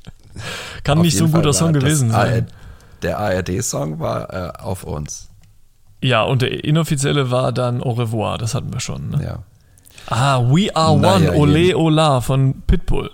Kann 0.84 1.00
nicht 1.00 1.16
so 1.16 1.24
ein 1.24 1.32
guter 1.32 1.52
Song 1.52 1.72
gewesen 1.72 2.12
sein. 2.12 2.46
der 3.02 3.18
ARD-Song 3.18 3.98
war 3.98 4.32
äh, 4.32 4.58
auf 4.60 4.84
uns. 4.84 5.28
Ja, 6.00 6.22
und 6.22 6.42
der 6.42 6.64
inoffizielle 6.64 7.32
war 7.32 7.52
dann 7.52 7.82
Au 7.82 7.90
revoir, 7.90 8.38
das 8.38 8.54
hatten 8.54 8.72
wir 8.72 8.80
schon. 8.80 9.10
Ne? 9.10 9.24
Ja. 9.24 9.42
Ah, 10.06 10.40
We 10.40 10.74
Are 10.74 10.96
naja, 10.96 11.32
One, 11.32 11.38
Ole 11.38 11.76
Ola 11.76 12.20
von 12.20 12.62
Pitbull. 12.62 13.10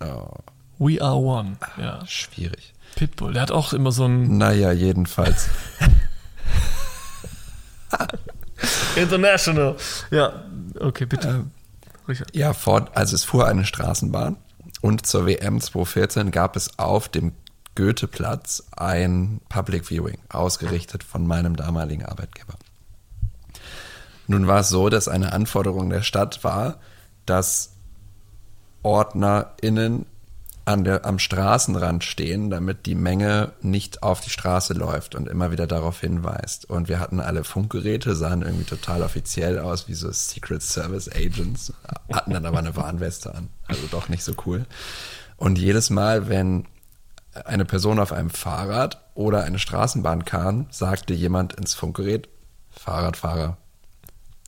Oh. 0.00 0.30
We 0.78 1.00
Are 1.00 1.16
One, 1.16 1.56
ja. 1.76 2.04
Schwierig. 2.06 2.72
Pitbull, 2.96 3.32
der 3.32 3.42
hat 3.42 3.50
auch 3.50 3.72
immer 3.72 3.92
so 3.92 4.06
ein. 4.06 4.38
Naja, 4.38 4.72
jedenfalls. 4.72 5.48
International. 8.96 9.76
Ja, 10.10 10.44
okay, 10.78 11.06
bitte. 11.06 11.46
Äh, 12.08 12.14
ja, 12.32 12.52
vor, 12.52 12.88
also 12.94 13.14
es 13.14 13.24
fuhr 13.24 13.46
eine 13.46 13.64
Straßenbahn 13.64 14.36
und 14.80 15.06
zur 15.06 15.26
WM 15.26 15.60
2014 15.60 16.30
gab 16.30 16.56
es 16.56 16.78
auf 16.78 17.08
dem 17.08 17.32
Goetheplatz 17.74 18.64
ein 18.76 19.40
Public 19.48 19.90
Viewing, 19.90 20.18
ausgerichtet 20.28 21.02
von 21.02 21.26
meinem 21.26 21.56
damaligen 21.56 22.04
Arbeitgeber. 22.04 22.54
Nun 24.26 24.46
war 24.46 24.60
es 24.60 24.68
so, 24.68 24.88
dass 24.88 25.08
eine 25.08 25.32
Anforderung 25.32 25.90
der 25.90 26.02
Stadt 26.02 26.44
war, 26.44 26.78
dass 27.26 27.73
OrdnerInnen 28.84 30.06
an 30.66 30.84
der, 30.84 31.04
am 31.04 31.18
Straßenrand 31.18 32.04
stehen, 32.04 32.48
damit 32.48 32.86
die 32.86 32.94
Menge 32.94 33.52
nicht 33.60 34.02
auf 34.02 34.20
die 34.20 34.30
Straße 34.30 34.72
läuft 34.72 35.14
und 35.14 35.28
immer 35.28 35.50
wieder 35.50 35.66
darauf 35.66 36.00
hinweist. 36.00 36.70
Und 36.70 36.88
wir 36.88 37.00
hatten 37.00 37.20
alle 37.20 37.44
Funkgeräte, 37.44 38.14
sahen 38.14 38.42
irgendwie 38.42 38.64
total 38.64 39.02
offiziell 39.02 39.58
aus, 39.58 39.88
wie 39.88 39.94
so 39.94 40.10
Secret 40.10 40.62
Service 40.62 41.10
Agents, 41.10 41.72
hatten 42.10 42.32
dann 42.32 42.46
aber 42.46 42.58
eine 42.58 42.76
Warnweste 42.76 43.34
an. 43.34 43.48
Also 43.66 43.82
doch 43.90 44.08
nicht 44.08 44.24
so 44.24 44.32
cool. 44.46 44.64
Und 45.36 45.58
jedes 45.58 45.90
Mal, 45.90 46.28
wenn 46.28 46.66
eine 47.44 47.64
Person 47.64 47.98
auf 47.98 48.12
einem 48.12 48.30
Fahrrad 48.30 49.00
oder 49.14 49.44
eine 49.44 49.58
Straßenbahn 49.58 50.24
kam, 50.24 50.66
sagte 50.70 51.12
jemand 51.12 51.52
ins 51.54 51.74
Funkgerät, 51.74 52.28
Fahrradfahrer, 52.70 53.56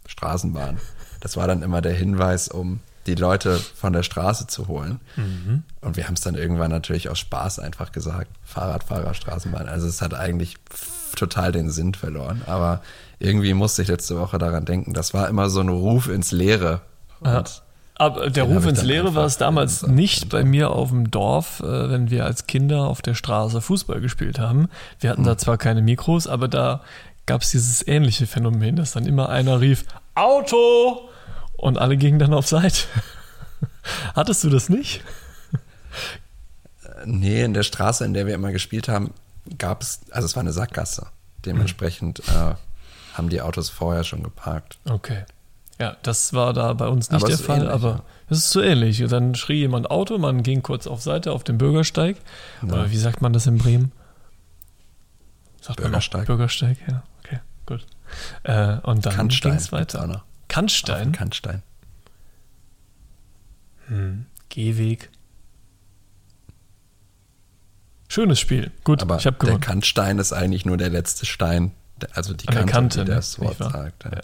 Straßenbahn. 0.06 0.78
Das 1.20 1.36
war 1.36 1.46
dann 1.46 1.62
immer 1.62 1.82
der 1.82 1.94
Hinweis, 1.94 2.48
um 2.48 2.80
die 3.06 3.14
Leute 3.14 3.58
von 3.58 3.92
der 3.92 4.02
Straße 4.02 4.46
zu 4.46 4.68
holen. 4.68 5.00
Mhm. 5.16 5.62
Und 5.80 5.96
wir 5.96 6.06
haben 6.06 6.14
es 6.14 6.20
dann 6.20 6.34
irgendwann 6.34 6.70
natürlich 6.70 7.08
aus 7.08 7.18
Spaß 7.18 7.58
einfach 7.58 7.92
gesagt, 7.92 8.28
Fahrradfahrer, 8.44 9.14
Straßenbahn. 9.14 9.68
Also 9.68 9.86
es 9.86 10.02
hat 10.02 10.14
eigentlich 10.14 10.56
total 11.14 11.52
den 11.52 11.70
Sinn 11.70 11.94
verloren. 11.94 12.42
Aber 12.46 12.82
irgendwie 13.18 13.54
musste 13.54 13.82
ich 13.82 13.88
letzte 13.88 14.18
Woche 14.18 14.38
daran 14.38 14.64
denken, 14.64 14.92
das 14.92 15.14
war 15.14 15.28
immer 15.28 15.48
so 15.48 15.60
ein 15.60 15.68
Ruf 15.68 16.08
ins 16.08 16.32
Leere. 16.32 16.82
Aber 17.98 18.28
der 18.28 18.44
Ruf 18.44 18.66
ins 18.66 18.82
Leere 18.82 19.14
war 19.14 19.24
es 19.24 19.38
damals 19.38 19.86
nicht 19.86 20.28
bei 20.28 20.44
mir 20.44 20.70
auf 20.70 20.90
dem 20.90 21.10
Dorf, 21.10 21.60
äh, 21.60 21.90
wenn 21.90 22.10
wir 22.10 22.26
als 22.26 22.46
Kinder 22.46 22.82
auf 22.88 23.00
der 23.00 23.14
Straße 23.14 23.62
Fußball 23.62 24.02
gespielt 24.02 24.38
haben. 24.38 24.68
Wir 25.00 25.08
hatten 25.08 25.22
mhm. 25.22 25.26
da 25.26 25.38
zwar 25.38 25.56
keine 25.56 25.80
Mikros, 25.80 26.26
aber 26.26 26.46
da 26.46 26.82
gab 27.24 27.40
es 27.40 27.50
dieses 27.52 27.86
ähnliche 27.86 28.26
Phänomen, 28.26 28.76
dass 28.76 28.92
dann 28.92 29.06
immer 29.06 29.30
einer 29.30 29.60
rief, 29.60 29.84
Auto! 30.14 31.08
Und 31.56 31.78
alle 31.78 31.96
gingen 31.96 32.18
dann 32.18 32.34
auf 32.34 32.46
Seite. 32.46 32.82
Hattest 34.14 34.44
du 34.44 34.50
das 34.50 34.68
nicht? 34.68 35.02
Nee, 37.04 37.42
in 37.42 37.54
der 37.54 37.62
Straße, 37.62 38.04
in 38.04 38.14
der 38.14 38.26
wir 38.26 38.34
immer 38.34 38.52
gespielt 38.52 38.88
haben, 38.88 39.12
gab 39.58 39.82
es, 39.82 40.00
also 40.10 40.26
es 40.26 40.34
war 40.36 40.42
eine 40.42 40.52
Sackgasse. 40.52 41.06
Dementsprechend 41.44 42.20
äh, 42.28 42.54
haben 43.14 43.28
die 43.28 43.40
Autos 43.40 43.70
vorher 43.70 44.04
schon 44.04 44.22
geparkt. 44.22 44.78
Okay. 44.84 45.24
Ja, 45.78 45.96
das 46.02 46.32
war 46.32 46.52
da 46.52 46.72
bei 46.72 46.88
uns 46.88 47.10
nicht 47.10 47.22
aber 47.22 47.28
der 47.28 47.38
Fall, 47.38 47.58
ähnlich, 47.58 47.72
aber 47.72 48.02
es 48.30 48.38
ist 48.38 48.50
so 48.50 48.62
ähnlich. 48.62 49.02
Und 49.02 49.12
dann 49.12 49.34
schrie 49.34 49.58
jemand 49.58 49.90
Auto, 49.90 50.16
man 50.18 50.42
ging 50.42 50.62
kurz 50.62 50.86
auf 50.86 51.02
Seite 51.02 51.32
auf 51.32 51.44
den 51.44 51.58
Bürgersteig. 51.58 52.16
Ja. 52.62 52.68
Oder 52.72 52.90
wie 52.90 52.96
sagt 52.96 53.20
man 53.20 53.32
das 53.32 53.46
in 53.46 53.58
Bremen? 53.58 53.92
Sagt 55.60 55.80
Bürgersteig. 55.80 56.26
Bürgersteig, 56.26 56.78
ja. 56.88 57.02
Okay, 57.22 57.40
gut. 57.66 57.86
Äh, 58.44 58.78
und 58.82 59.04
dann 59.04 59.28
ging 59.28 59.52
es 59.52 59.70
weiter. 59.70 60.24
Kannstein? 60.56 61.12
Kannstein. 61.12 61.62
Hm. 63.88 64.24
Gehweg. 64.48 65.10
Schönes 68.08 68.40
Spiel. 68.40 68.70
Gut, 68.82 69.02
Aber 69.02 69.18
ich 69.18 69.26
habe 69.26 69.36
gewonnen. 69.36 69.60
Der 69.60 69.68
Kantstein 69.68 70.18
ist 70.18 70.32
eigentlich 70.32 70.64
nur 70.64 70.78
der 70.78 70.88
letzte 70.88 71.26
Stein, 71.26 71.72
also 72.14 72.32
die 72.32 72.46
Kante, 72.46 72.72
Kante, 72.72 73.04
die 73.04 73.10
das 73.10 73.38
Wort 73.38 73.58
sagt. 73.58 74.04
Ja. 74.04 74.22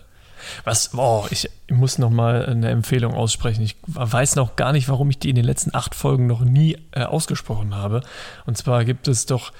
Was, 0.64 0.94
oh, 0.94 1.26
ich 1.28 1.50
muss 1.70 1.98
noch 1.98 2.08
mal 2.08 2.46
eine 2.46 2.70
Empfehlung 2.70 3.12
aussprechen. 3.12 3.62
Ich 3.62 3.76
weiß 3.86 4.36
noch 4.36 4.56
gar 4.56 4.72
nicht, 4.72 4.88
warum 4.88 5.10
ich 5.10 5.18
die 5.18 5.28
in 5.28 5.36
den 5.36 5.44
letzten 5.44 5.74
acht 5.74 5.94
Folgen 5.94 6.26
noch 6.26 6.40
nie 6.40 6.78
äh, 6.92 7.02
ausgesprochen 7.02 7.74
habe. 7.74 8.00
Und 8.46 8.56
zwar 8.56 8.86
gibt 8.86 9.06
es 9.06 9.26
doch 9.26 9.52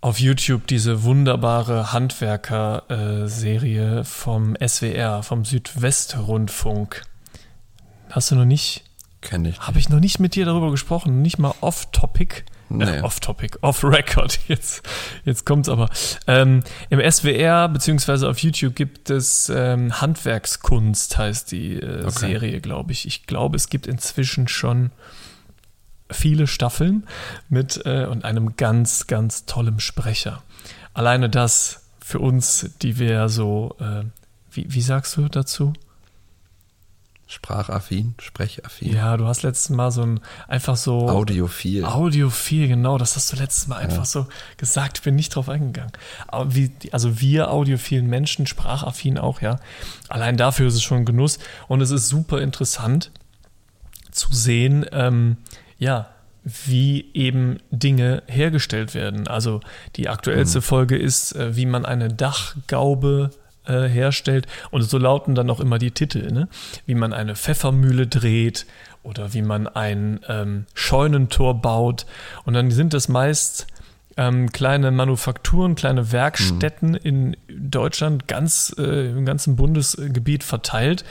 auf 0.00 0.20
YouTube 0.20 0.66
diese 0.66 1.02
wunderbare 1.02 1.92
Handwerker-Serie 1.92 4.04
vom 4.04 4.56
SWR, 4.64 5.22
vom 5.22 5.44
Südwestrundfunk. 5.44 7.02
Hast 8.10 8.30
du 8.30 8.36
noch 8.36 8.44
nicht? 8.44 8.84
Kenn 9.20 9.44
ich. 9.44 9.58
Habe 9.58 9.80
ich 9.80 9.88
noch 9.88 9.98
nicht 9.98 10.20
mit 10.20 10.36
dir 10.36 10.44
darüber 10.44 10.70
gesprochen, 10.70 11.22
nicht 11.22 11.38
mal 11.38 11.54
off-topic. 11.60 12.44
Nee. 12.70 12.98
Äh, 12.98 13.00
off-topic, 13.00 13.58
off-record. 13.62 14.38
Jetzt, 14.48 14.86
jetzt 15.24 15.46
kommt's 15.46 15.70
aber. 15.70 15.88
Ähm, 16.26 16.62
Im 16.90 17.00
SWR 17.10 17.66
beziehungsweise 17.68 18.28
auf 18.28 18.40
YouTube 18.40 18.76
gibt 18.76 19.08
es 19.08 19.48
ähm, 19.48 19.98
Handwerkskunst, 20.00 21.16
heißt 21.16 21.50
die 21.50 21.76
äh, 21.76 22.04
okay. 22.04 22.10
Serie, 22.10 22.60
glaube 22.60 22.92
ich. 22.92 23.06
Ich 23.06 23.26
glaube, 23.26 23.56
es 23.56 23.70
gibt 23.70 23.86
inzwischen 23.86 24.48
schon 24.48 24.90
viele 26.10 26.46
Staffeln 26.46 27.06
mit 27.48 27.82
äh, 27.84 28.06
und 28.06 28.24
einem 28.24 28.56
ganz, 28.56 29.06
ganz 29.06 29.46
tollen 29.46 29.80
Sprecher. 29.80 30.42
Alleine 30.94 31.28
das 31.28 31.82
für 32.00 32.18
uns, 32.18 32.70
die 32.82 32.98
wir 32.98 33.28
so, 33.28 33.76
äh, 33.80 34.04
wie, 34.50 34.66
wie 34.72 34.80
sagst 34.80 35.16
du 35.16 35.28
dazu? 35.28 35.72
Sprachaffin, 37.30 38.14
sprechaffin. 38.22 38.94
Ja, 38.94 39.18
du 39.18 39.26
hast 39.26 39.42
letztes 39.42 39.68
Mal 39.68 39.90
so 39.90 40.00
ein 40.00 40.20
einfach 40.48 40.76
so. 40.76 41.10
Audiophil. 41.10 41.84
Audiophil, 41.84 42.68
genau, 42.68 42.96
das 42.96 43.16
hast 43.16 43.30
du 43.30 43.36
letztes 43.36 43.66
Mal 43.66 43.76
einfach 43.76 43.98
ja. 43.98 44.04
so 44.06 44.26
gesagt. 44.56 44.98
Ich 44.98 45.04
bin 45.04 45.14
nicht 45.14 45.34
drauf 45.34 45.50
eingegangen. 45.50 45.92
Aber 46.26 46.54
wie, 46.54 46.72
also 46.90 47.20
wir 47.20 47.50
audiophilen 47.50 48.06
Menschen, 48.06 48.46
sprachaffin 48.46 49.18
auch, 49.18 49.42
ja. 49.42 49.60
Allein 50.08 50.38
dafür 50.38 50.68
ist 50.68 50.74
es 50.74 50.82
schon 50.82 50.98
ein 50.98 51.04
Genuss. 51.04 51.38
Und 51.68 51.82
es 51.82 51.90
ist 51.90 52.08
super 52.08 52.40
interessant 52.40 53.10
zu 54.10 54.32
sehen, 54.32 54.86
ähm, 54.92 55.36
ja, 55.78 56.08
wie 56.44 57.10
eben 57.14 57.58
Dinge 57.70 58.22
hergestellt 58.26 58.94
werden. 58.94 59.28
Also 59.28 59.60
die 59.96 60.08
aktuellste 60.08 60.58
mhm. 60.58 60.62
Folge 60.62 60.96
ist, 60.96 61.32
äh, 61.36 61.56
wie 61.56 61.66
man 61.66 61.84
eine 61.84 62.08
Dachgaube 62.08 63.30
äh, 63.66 63.88
herstellt. 63.88 64.46
Und 64.70 64.82
so 64.82 64.98
lauten 64.98 65.34
dann 65.34 65.50
auch 65.50 65.60
immer 65.60 65.78
die 65.78 65.90
Titel, 65.90 66.32
ne? 66.32 66.48
wie 66.86 66.94
man 66.94 67.12
eine 67.12 67.36
Pfeffermühle 67.36 68.06
dreht 68.06 68.66
oder 69.02 69.34
wie 69.34 69.42
man 69.42 69.66
ein 69.66 70.20
ähm, 70.28 70.66
Scheunentor 70.74 71.60
baut. 71.60 72.06
Und 72.44 72.54
dann 72.54 72.70
sind 72.70 72.94
das 72.94 73.08
meist 73.08 73.66
ähm, 74.18 74.50
kleine 74.50 74.90
Manufakturen, 74.90 75.76
kleine 75.76 76.10
Werkstätten 76.12 76.90
mhm. 76.90 76.96
in 76.96 77.36
Deutschland, 77.48 78.26
ganz 78.26 78.74
äh, 78.76 79.10
im 79.10 79.24
ganzen 79.24 79.54
Bundesgebiet 79.56 80.42
verteilt. 80.42 81.04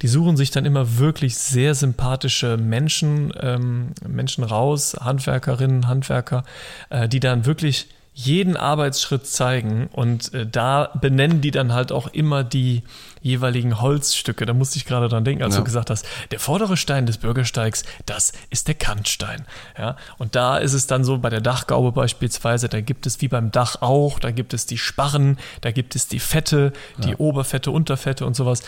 Die 0.00 0.08
suchen 0.08 0.36
sich 0.36 0.52
dann 0.52 0.64
immer 0.64 0.98
wirklich 0.98 1.36
sehr 1.36 1.74
sympathische 1.74 2.56
Menschen, 2.56 3.32
ähm, 3.40 3.88
Menschen 4.08 4.44
raus, 4.44 4.96
Handwerkerinnen, 4.98 5.88
Handwerker, 5.88 6.44
äh, 6.88 7.08
die 7.08 7.20
dann 7.20 7.46
wirklich 7.46 7.88
jeden 8.14 8.58
Arbeitsschritt 8.58 9.26
zeigen 9.26 9.88
und 9.92 10.34
äh, 10.34 10.46
da 10.46 10.90
benennen 11.00 11.40
die 11.40 11.50
dann 11.50 11.72
halt 11.72 11.92
auch 11.92 12.08
immer 12.08 12.44
die 12.44 12.82
jeweiligen 13.22 13.80
Holzstücke. 13.80 14.44
Da 14.44 14.52
musste 14.52 14.76
ich 14.76 14.84
gerade 14.84 15.08
dran 15.08 15.24
denken, 15.24 15.42
als 15.42 15.54
ja. 15.54 15.60
du 15.60 15.64
gesagt 15.64 15.88
hast, 15.88 16.06
der 16.30 16.38
vordere 16.38 16.76
Stein 16.76 17.06
des 17.06 17.16
Bürgersteigs, 17.18 17.84
das 18.04 18.32
ist 18.50 18.68
der 18.68 18.74
Kantstein. 18.74 19.46
Ja, 19.78 19.96
und 20.18 20.34
da 20.34 20.58
ist 20.58 20.74
es 20.74 20.86
dann 20.86 21.04
so 21.04 21.18
bei 21.18 21.30
der 21.30 21.40
Dachgaube 21.40 21.92
beispielsweise, 21.92 22.68
da 22.68 22.82
gibt 22.82 23.06
es 23.06 23.22
wie 23.22 23.28
beim 23.28 23.50
Dach 23.50 23.80
auch, 23.80 24.18
da 24.18 24.30
gibt 24.30 24.52
es 24.52 24.66
die 24.66 24.78
Sparren, 24.78 25.38
da 25.62 25.70
gibt 25.70 25.96
es 25.96 26.06
die 26.06 26.20
Fette, 26.20 26.72
die 26.98 27.10
ja. 27.10 27.16
Oberfette, 27.18 27.70
Unterfette 27.70 28.26
und 28.26 28.36
sowas. 28.36 28.62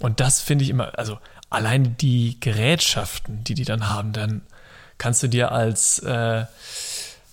Und 0.00 0.18
das 0.18 0.40
finde 0.40 0.64
ich 0.64 0.70
immer, 0.70 0.98
also 0.98 1.18
alleine 1.50 1.88
die 1.88 2.38
Gerätschaften, 2.40 3.44
die 3.44 3.54
die 3.54 3.64
dann 3.64 3.88
haben, 3.88 4.12
dann 4.12 4.42
kannst 4.96 5.22
du 5.22 5.28
dir 5.28 5.52
als 5.52 6.00
äh, 6.00 6.44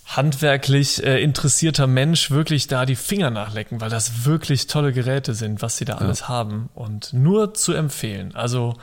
handwerklich 0.06 1.02
äh, 1.02 1.20
interessierter 1.20 1.86
Mensch 1.86 2.30
wirklich 2.30 2.68
da 2.68 2.86
die 2.86 2.96
Finger 2.96 3.30
nachlecken, 3.30 3.80
weil 3.80 3.90
das 3.90 4.24
wirklich 4.24 4.68
tolle 4.68 4.92
Geräte 4.92 5.34
sind, 5.34 5.62
was 5.62 5.76
sie 5.76 5.84
da 5.84 5.94
alles 5.94 6.20
ja. 6.20 6.28
haben. 6.28 6.70
Und 6.74 7.12
nur 7.12 7.54
zu 7.54 7.72
empfehlen. 7.72 8.34
Also, 8.34 8.74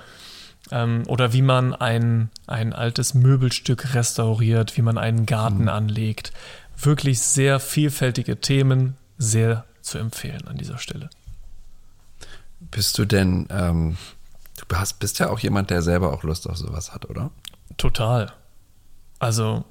ähm, 0.72 1.04
oder 1.08 1.32
wie 1.32 1.42
man 1.42 1.74
ein, 1.74 2.30
ein 2.46 2.74
altes 2.74 3.14
Möbelstück 3.14 3.94
restauriert, 3.94 4.76
wie 4.76 4.82
man 4.82 4.98
einen 4.98 5.26
Garten 5.26 5.64
mhm. 5.64 5.70
anlegt. 5.70 6.34
Wirklich 6.76 7.22
sehr 7.22 7.60
vielfältige 7.62 8.42
Themen, 8.42 8.98
sehr 9.18 9.66
zu 9.82 9.98
empfehlen 10.00 10.48
an 10.48 10.58
dieser 10.58 10.78
Stelle. 10.78 11.10
Bist 12.60 12.98
du 12.98 13.06
denn, 13.06 13.48
ähm, 13.50 13.98
du 14.58 14.76
hast, 14.76 15.00
bist 15.00 15.20
ja 15.20 15.30
auch 15.30 15.40
jemand, 15.40 15.70
der 15.70 15.82
selber 15.82 16.12
auch 16.12 16.24
Lust 16.24 16.50
auf 16.50 16.58
sowas 16.58 16.94
hat, 16.94 17.10
oder? 17.10 17.32
Total. 17.78 18.34
Also 19.20 19.64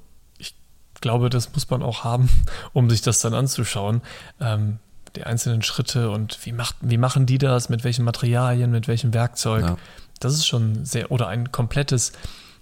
glaube, 1.03 1.29
das 1.29 1.53
muss 1.53 1.69
man 1.69 1.83
auch 1.83 2.05
haben, 2.05 2.31
um 2.73 2.89
sich 2.89 3.03
das 3.03 3.21
dann 3.21 3.35
anzuschauen. 3.35 4.01
Ähm, 4.41 4.79
die 5.15 5.25
einzelnen 5.25 5.61
Schritte 5.61 6.09
und 6.09 6.39
wie, 6.47 6.53
macht, 6.53 6.77
wie 6.81 6.97
machen 6.97 7.27
die 7.27 7.37
das, 7.37 7.69
mit 7.69 7.85
welchen 7.85 8.03
Materialien, 8.03 8.71
mit 8.71 8.89
welchem 8.89 9.13
Werkzeug. 9.13 9.63
Ja. 9.63 9.77
Das 10.21 10.33
ist 10.33 10.47
schon 10.47 10.87
sehr, 10.87 11.11
oder 11.11 11.29
ein 11.29 11.53
komplettes 11.53 12.13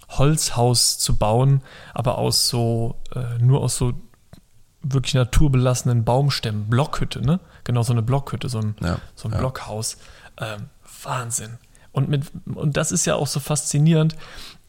Holzhaus 0.09 0.97
zu 0.97 1.15
bauen, 1.15 1.61
aber 1.93 2.17
aus 2.17 2.49
so, 2.49 2.95
äh, 3.15 3.41
nur 3.41 3.61
aus 3.61 3.77
so 3.77 3.93
wirklich 4.81 5.13
naturbelassenen 5.13 6.03
Baumstämmen, 6.03 6.67
Blockhütte, 6.67 7.21
ne? 7.21 7.39
Genau, 7.63 7.83
so 7.83 7.93
eine 7.93 8.01
Blockhütte, 8.01 8.49
so 8.49 8.59
ein, 8.59 8.75
ja, 8.81 8.97
so 9.15 9.29
ein 9.29 9.31
ja. 9.31 9.37
Blockhaus. 9.37 9.97
Ähm, 10.37 10.69
Wahnsinn. 11.03 11.57
Und, 11.91 12.09
mit, 12.09 12.25
und 12.53 12.77
das 12.77 12.91
ist 12.91 13.05
ja 13.05 13.15
auch 13.15 13.27
so 13.27 13.39
faszinierend. 13.39 14.15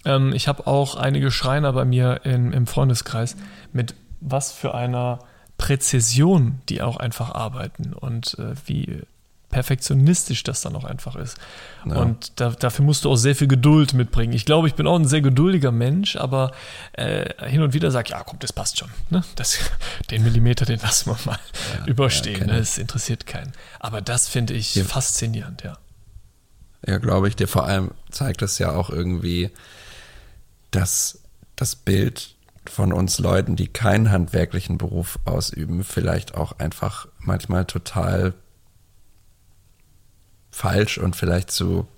Ähm, 0.04 0.32
ich 0.32 0.48
habe 0.48 0.66
auch 0.66 0.96
einige 0.96 1.30
Schreiner 1.30 1.72
bei 1.72 1.84
mir 1.84 2.20
in, 2.24 2.52
im 2.52 2.66
Freundeskreis, 2.66 3.36
mit 3.72 3.94
was 4.20 4.52
für 4.52 4.74
einer 4.74 5.20
Präzision 5.58 6.60
die 6.68 6.82
auch 6.82 6.96
einfach 6.96 7.34
arbeiten 7.34 7.92
und 7.92 8.36
äh, 8.38 8.54
wie 8.66 9.02
perfektionistisch 9.52 10.42
das 10.42 10.62
dann 10.62 10.74
auch 10.74 10.84
einfach 10.84 11.14
ist. 11.14 11.36
Ja. 11.86 11.96
Und 11.96 12.32
da, 12.40 12.50
dafür 12.50 12.84
musst 12.84 13.04
du 13.04 13.10
auch 13.12 13.16
sehr 13.16 13.36
viel 13.36 13.46
Geduld 13.46 13.94
mitbringen. 13.94 14.32
Ich 14.32 14.44
glaube, 14.44 14.66
ich 14.66 14.74
bin 14.74 14.86
auch 14.86 14.98
ein 14.98 15.04
sehr 15.04 15.20
geduldiger 15.20 15.70
Mensch, 15.70 16.16
aber 16.16 16.50
äh, 16.94 17.48
hin 17.48 17.62
und 17.62 17.74
wieder 17.74 17.92
sag 17.92 18.10
ja, 18.10 18.24
komm, 18.24 18.38
das 18.40 18.52
passt 18.52 18.78
schon. 18.78 18.88
Ne? 19.10 19.22
Das, 19.36 19.58
den 20.10 20.24
Millimeter, 20.24 20.64
den 20.64 20.80
lassen 20.80 21.10
wir 21.10 21.18
mal 21.26 21.38
ja, 21.78 21.86
überstehen. 21.86 22.40
Ja, 22.40 22.46
ne? 22.46 22.58
Das 22.58 22.78
interessiert 22.78 23.26
keinen. 23.26 23.52
Aber 23.78 24.00
das 24.00 24.26
finde 24.26 24.54
ich 24.54 24.82
faszinierend, 24.82 25.62
ja. 25.62 25.78
Ja, 26.84 26.98
glaube 26.98 27.28
ich. 27.28 27.36
Dir 27.36 27.46
vor 27.46 27.66
allem 27.66 27.92
zeigt 28.10 28.42
es 28.42 28.58
ja 28.58 28.72
auch 28.72 28.90
irgendwie, 28.90 29.50
dass 30.72 31.22
das 31.56 31.76
Bild 31.76 32.34
von 32.68 32.92
uns 32.92 33.18
Leuten, 33.18 33.56
die 33.56 33.68
keinen 33.68 34.10
handwerklichen 34.10 34.78
Beruf 34.78 35.18
ausüben, 35.24 35.84
vielleicht 35.84 36.34
auch 36.34 36.58
einfach 36.58 37.08
manchmal 37.18 37.64
total 37.64 38.34
falsch 40.50 40.98
und 40.98 41.16
vielleicht 41.16 41.50
zu, 41.50 41.88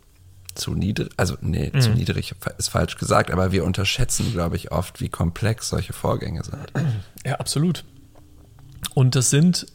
zu 0.55 0.75
niedrig, 0.75 1.11
also 1.17 1.37
nee, 1.41 1.71
mhm. 1.73 1.81
zu 1.81 1.91
niedrig 1.91 2.35
ist 2.57 2.69
falsch 2.69 2.97
gesagt, 2.97 3.31
aber 3.31 3.53
wir 3.53 3.65
unterschätzen, 3.65 4.33
glaube 4.33 4.57
ich, 4.57 4.73
oft, 4.73 5.01
wie 5.01 5.09
komplex 5.09 5.69
solche 5.69 5.93
Vorgänge 5.93 6.43
sind. 6.45 6.73
Ja, 7.25 7.37
absolut. 7.37 7.85
Und 8.95 9.17
das 9.17 9.31
sind, 9.31 9.67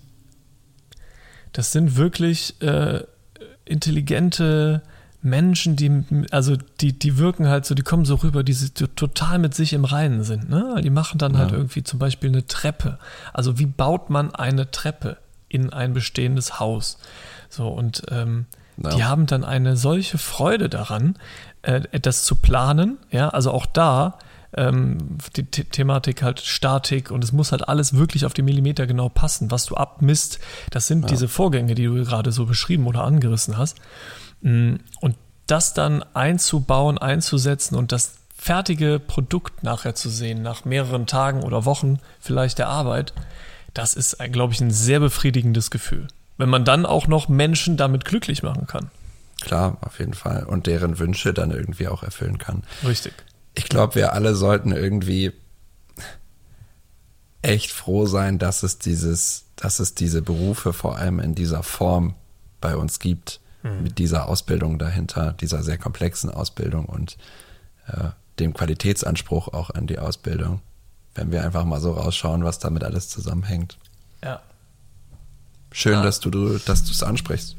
das 1.52 1.72
sind 1.72 1.98
wirklich 1.98 2.62
äh, 2.62 3.04
intelligente 3.66 4.82
Menschen, 5.22 5.76
die, 5.76 6.04
also 6.32 6.56
die, 6.80 6.98
die 6.98 7.18
wirken 7.18 7.48
halt 7.48 7.66
so, 7.66 7.76
die 7.76 7.82
kommen 7.82 8.06
so 8.06 8.16
rüber, 8.16 8.44
die, 8.44 8.54
die 8.54 8.88
total 8.88 9.40
mit 9.40 9.54
sich 9.54 9.74
im 9.74 9.86
Reinen 9.86 10.24
sind. 10.24 10.50
Ne? 10.50 10.80
Die 10.82 10.90
machen 10.90 11.18
dann 11.18 11.34
halt 11.34 11.50
ja. 11.50 11.52
halt 11.52 11.60
irgendwie 11.60 11.84
zum 11.84 12.00
Beispiel 12.00 12.30
eine 12.30 12.48
Treppe. 12.48 13.00
Also 13.34 13.60
wie 13.60 13.66
baut 13.66 14.10
man 14.10 14.34
eine 14.34 14.72
Treppe 14.72 15.18
in 15.50 15.72
ein 15.74 15.94
bestehendes 15.94 16.60
Haus? 16.60 17.00
So, 17.50 17.68
und 17.68 18.04
ähm, 18.10 18.46
ja. 18.82 18.90
Die 18.92 19.04
haben 19.04 19.26
dann 19.26 19.44
eine 19.44 19.76
solche 19.76 20.18
Freude 20.18 20.70
daran, 20.70 21.18
äh, 21.64 21.82
das 22.00 22.24
zu 22.24 22.36
planen. 22.36 22.98
Ja, 23.12 23.30
also 23.30 23.52
auch 23.52 23.66
da 23.66 24.20
ähm, 24.54 25.18
die 25.36 25.46
The 25.54 25.66
Thematik 25.66 26.24
halt 26.24 26.40
Statik 26.40 27.12
und 27.12 27.24
es 27.24 27.32
muss 27.32 27.52
halt 27.52 27.68
alles 27.68 27.94
wirklich 27.94 28.26
auf 28.26 28.34
die 28.34 28.42
Millimeter 28.42 28.88
genau 28.88 29.10
passen, 29.10 29.52
was 29.52 29.66
du 29.66 29.76
abmisst. 29.76 30.40
Das 30.72 30.88
sind 30.88 31.02
ja. 31.02 31.08
diese 31.08 31.28
Vorgänge, 31.28 31.76
die 31.76 31.86
du 31.86 31.94
gerade 32.04 32.32
so 32.32 32.46
beschrieben 32.46 32.88
oder 32.88 33.04
angerissen 33.04 33.58
hast. 33.58 33.78
Mm, 34.42 34.76
und 35.02 35.16
das 35.48 35.74
dann 35.74 36.04
einzubauen, 36.14 36.98
einzusetzen 36.98 37.76
und 37.76 37.92
das 37.92 38.16
fertige 38.36 39.00
Produkt 39.00 39.64
nachher 39.64 39.96
zu 39.96 40.10
sehen, 40.10 40.42
nach 40.42 40.64
mehreren 40.64 41.08
Tagen 41.08 41.44
oder 41.44 41.66
Wochen 41.66 42.00
vielleicht 42.20 42.60
der 42.60 42.68
Arbeit, 42.68 43.14
das 43.74 43.94
ist, 43.94 44.18
glaube 44.32 44.54
ich, 44.54 44.62
ein 44.62 44.72
sehr 44.72 45.00
befriedigendes 45.00 45.72
Gefühl 45.72 46.08
wenn 46.40 46.50
man 46.50 46.66
dann 46.66 46.88
auch 46.88 47.06
noch 47.06 47.28
Menschen 47.28 47.78
damit 47.78 48.06
glücklich 48.06 48.42
machen 48.42 48.66
kann. 48.66 48.90
Klar, 49.42 49.78
auf 49.82 50.00
jeden 50.00 50.14
Fall. 50.14 50.46
Und 50.46 50.68
deren 50.68 50.98
Wünsche 50.98 51.34
dann 51.34 51.52
irgendwie 51.52 51.88
auch 51.90 52.02
erfüllen 52.02 52.38
kann. 52.40 52.64
Richtig. 52.84 53.14
Ich 53.54 53.66
glaube, 53.66 53.96
wir 53.96 54.14
alle 54.14 54.34
sollten 54.36 54.72
irgendwie 54.72 55.34
echt 57.42 57.72
froh 57.72 58.06
sein, 58.06 58.40
dass 58.40 58.64
es 58.64 58.80
dieses, 58.80 59.46
dass 59.58 59.80
es 59.80 59.96
diese 59.96 60.22
Berufe 60.22 60.72
vor 60.72 60.98
allem 60.98 61.20
in 61.20 61.36
dieser 61.36 61.62
Form 61.62 62.16
bei 62.62 62.76
uns 62.76 63.00
gibt, 63.00 63.42
mhm. 63.64 63.84
mit 63.84 63.98
dieser 63.98 64.28
Ausbildung 64.28 64.80
dahinter, 64.80 65.34
dieser 65.34 65.64
sehr 65.64 65.78
komplexen 65.78 66.30
Ausbildung 66.30 66.86
und 66.86 67.18
äh, 67.88 68.10
dem 68.40 68.54
Qualitätsanspruch 68.54 69.50
auch 69.50 69.70
an 69.70 69.88
die 69.88 70.00
Ausbildung. 70.00 70.62
Wenn 71.16 71.32
wir 71.32 71.44
einfach 71.44 71.66
mal 71.66 71.82
so 71.82 71.92
rausschauen, 71.92 72.44
was 72.44 72.60
damit 72.60 72.84
alles 72.84 73.10
zusammenhängt. 73.10 73.78
Ja, 74.24 74.42
Schön, 75.72 75.96
ah. 75.96 76.04
dass 76.04 76.20
du, 76.20 76.58
dass 76.60 76.84
du 76.84 76.92
es 76.92 77.04
ansprichst. 77.04 77.56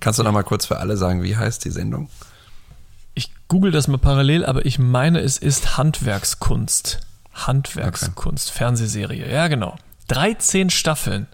Kannst 0.00 0.18
du 0.18 0.22
noch 0.22 0.32
mal 0.32 0.42
kurz 0.42 0.66
für 0.66 0.78
alle 0.78 0.96
sagen, 0.96 1.22
wie 1.22 1.36
heißt 1.36 1.64
die 1.64 1.70
Sendung? 1.70 2.08
Ich 3.14 3.30
google 3.48 3.70
das 3.70 3.86
mal 3.88 3.98
parallel, 3.98 4.44
aber 4.44 4.66
ich 4.66 4.78
meine, 4.78 5.20
es 5.20 5.38
ist 5.38 5.76
Handwerkskunst. 5.76 7.00
Handwerkskunst, 7.32 8.48
okay. 8.48 8.58
Fernsehserie. 8.58 9.30
Ja, 9.30 9.48
genau. 9.48 9.76
13 10.08 10.70
Staffeln. 10.70 11.26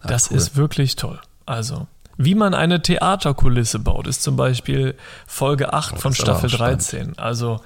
Ah, 0.00 0.08
das 0.08 0.30
cool. 0.30 0.36
ist 0.36 0.56
wirklich 0.56 0.96
toll. 0.96 1.20
Also, 1.44 1.86
wie 2.18 2.34
man 2.34 2.54
eine 2.54 2.82
Theaterkulisse 2.82 3.78
baut, 3.78 4.06
ist 4.06 4.22
zum 4.22 4.36
Beispiel 4.36 4.94
Folge 5.26 5.72
8 5.72 5.94
oh, 5.94 5.98
von 5.98 6.14
Staffel 6.14 6.50
13. 6.50 7.18
Also, 7.18 7.60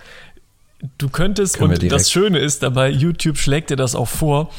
du 0.98 1.08
könntest, 1.08 1.58
Können 1.58 1.74
und 1.74 1.92
das 1.92 2.10
Schöne 2.10 2.38
ist 2.38 2.62
dabei, 2.62 2.90
YouTube 2.90 3.38
schlägt 3.38 3.70
dir 3.70 3.76
das 3.76 3.94
auch 3.94 4.08
vor, 4.08 4.50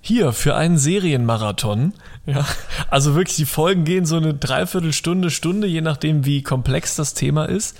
hier 0.00 0.32
für 0.32 0.54
einen 0.56 0.78
Serienmarathon. 0.78 1.92
Ja, 2.26 2.46
also 2.88 3.14
wirklich, 3.14 3.36
die 3.36 3.44
Folgen 3.44 3.84
gehen 3.84 4.06
so 4.06 4.16
eine 4.16 4.34
Dreiviertelstunde, 4.34 5.30
Stunde, 5.30 5.66
je 5.66 5.80
nachdem, 5.80 6.24
wie 6.24 6.42
komplex 6.42 6.96
das 6.96 7.14
Thema 7.14 7.44
ist. 7.46 7.76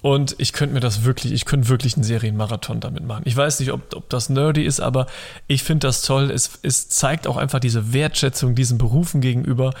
Und 0.00 0.36
ich 0.38 0.52
könnte 0.52 0.74
mir 0.74 0.80
das 0.80 1.02
wirklich, 1.02 1.32
ich 1.32 1.44
könnte 1.44 1.68
wirklich 1.68 1.96
einen 1.96 2.04
Serienmarathon 2.04 2.78
damit 2.78 3.04
machen. 3.04 3.22
Ich 3.24 3.36
weiß 3.36 3.58
nicht, 3.58 3.72
ob, 3.72 3.94
ob 3.96 4.08
das 4.08 4.28
nerdy 4.28 4.64
ist, 4.64 4.78
aber 4.78 5.06
ich 5.48 5.64
finde 5.64 5.88
das 5.88 6.02
toll. 6.02 6.30
Es, 6.30 6.60
es 6.62 6.88
zeigt 6.88 7.26
auch 7.26 7.36
einfach 7.36 7.58
diese 7.58 7.92
Wertschätzung 7.92 8.54
diesen 8.54 8.78
Berufen 8.78 9.20
gegenüber, 9.20 9.72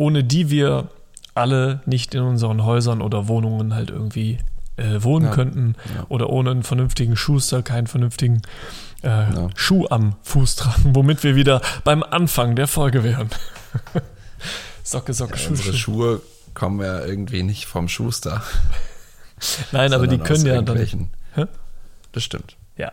ohne 0.00 0.24
die 0.24 0.48
wir 0.48 0.88
alle 1.34 1.82
nicht 1.84 2.14
in 2.14 2.22
unseren 2.22 2.64
Häusern 2.64 3.02
oder 3.02 3.28
Wohnungen 3.28 3.74
halt 3.74 3.90
irgendwie 3.90 4.38
äh, 4.78 5.02
wohnen 5.02 5.26
ja, 5.26 5.32
könnten 5.32 5.74
ja. 5.94 6.06
oder 6.08 6.30
ohne 6.30 6.52
einen 6.52 6.62
vernünftigen 6.62 7.16
Schuster, 7.16 7.62
keinen 7.62 7.86
vernünftigen 7.86 8.40
äh, 9.02 9.08
ja. 9.08 9.48
Schuh 9.54 9.86
am 9.90 10.16
Fuß 10.22 10.56
tragen, 10.56 10.90
womit 10.96 11.22
wir 11.22 11.36
wieder 11.36 11.60
beim 11.84 12.02
Anfang 12.02 12.56
der 12.56 12.66
Folge 12.66 13.04
wären. 13.04 13.28
Socke, 14.82 15.12
Socke, 15.12 15.32
ja, 15.32 15.38
Schuh. 15.38 15.50
Unsere 15.50 15.76
Schuhe 15.76 16.22
kommen 16.54 16.80
ja 16.80 17.04
irgendwie 17.04 17.42
nicht 17.42 17.66
vom 17.66 17.86
Schuster. 17.86 18.42
Nein, 19.70 19.92
aber 19.92 20.06
die 20.06 20.16
können 20.16 20.46
ja 20.46 20.62
dann. 20.62 21.10
Hä? 21.34 21.44
Das 22.12 22.24
stimmt. 22.24 22.56
Ja. 22.78 22.90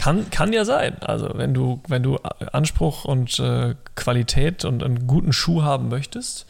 Kann, 0.00 0.30
kann 0.30 0.54
ja 0.54 0.64
sein. 0.64 0.96
Also 1.02 1.28
wenn 1.34 1.52
du, 1.52 1.82
wenn 1.86 2.02
du 2.02 2.16
Anspruch 2.52 3.04
und 3.04 3.38
äh, 3.38 3.74
Qualität 3.96 4.64
und 4.64 4.82
einen 4.82 5.06
guten 5.06 5.34
Schuh 5.34 5.62
haben 5.62 5.90
möchtest, 5.90 6.46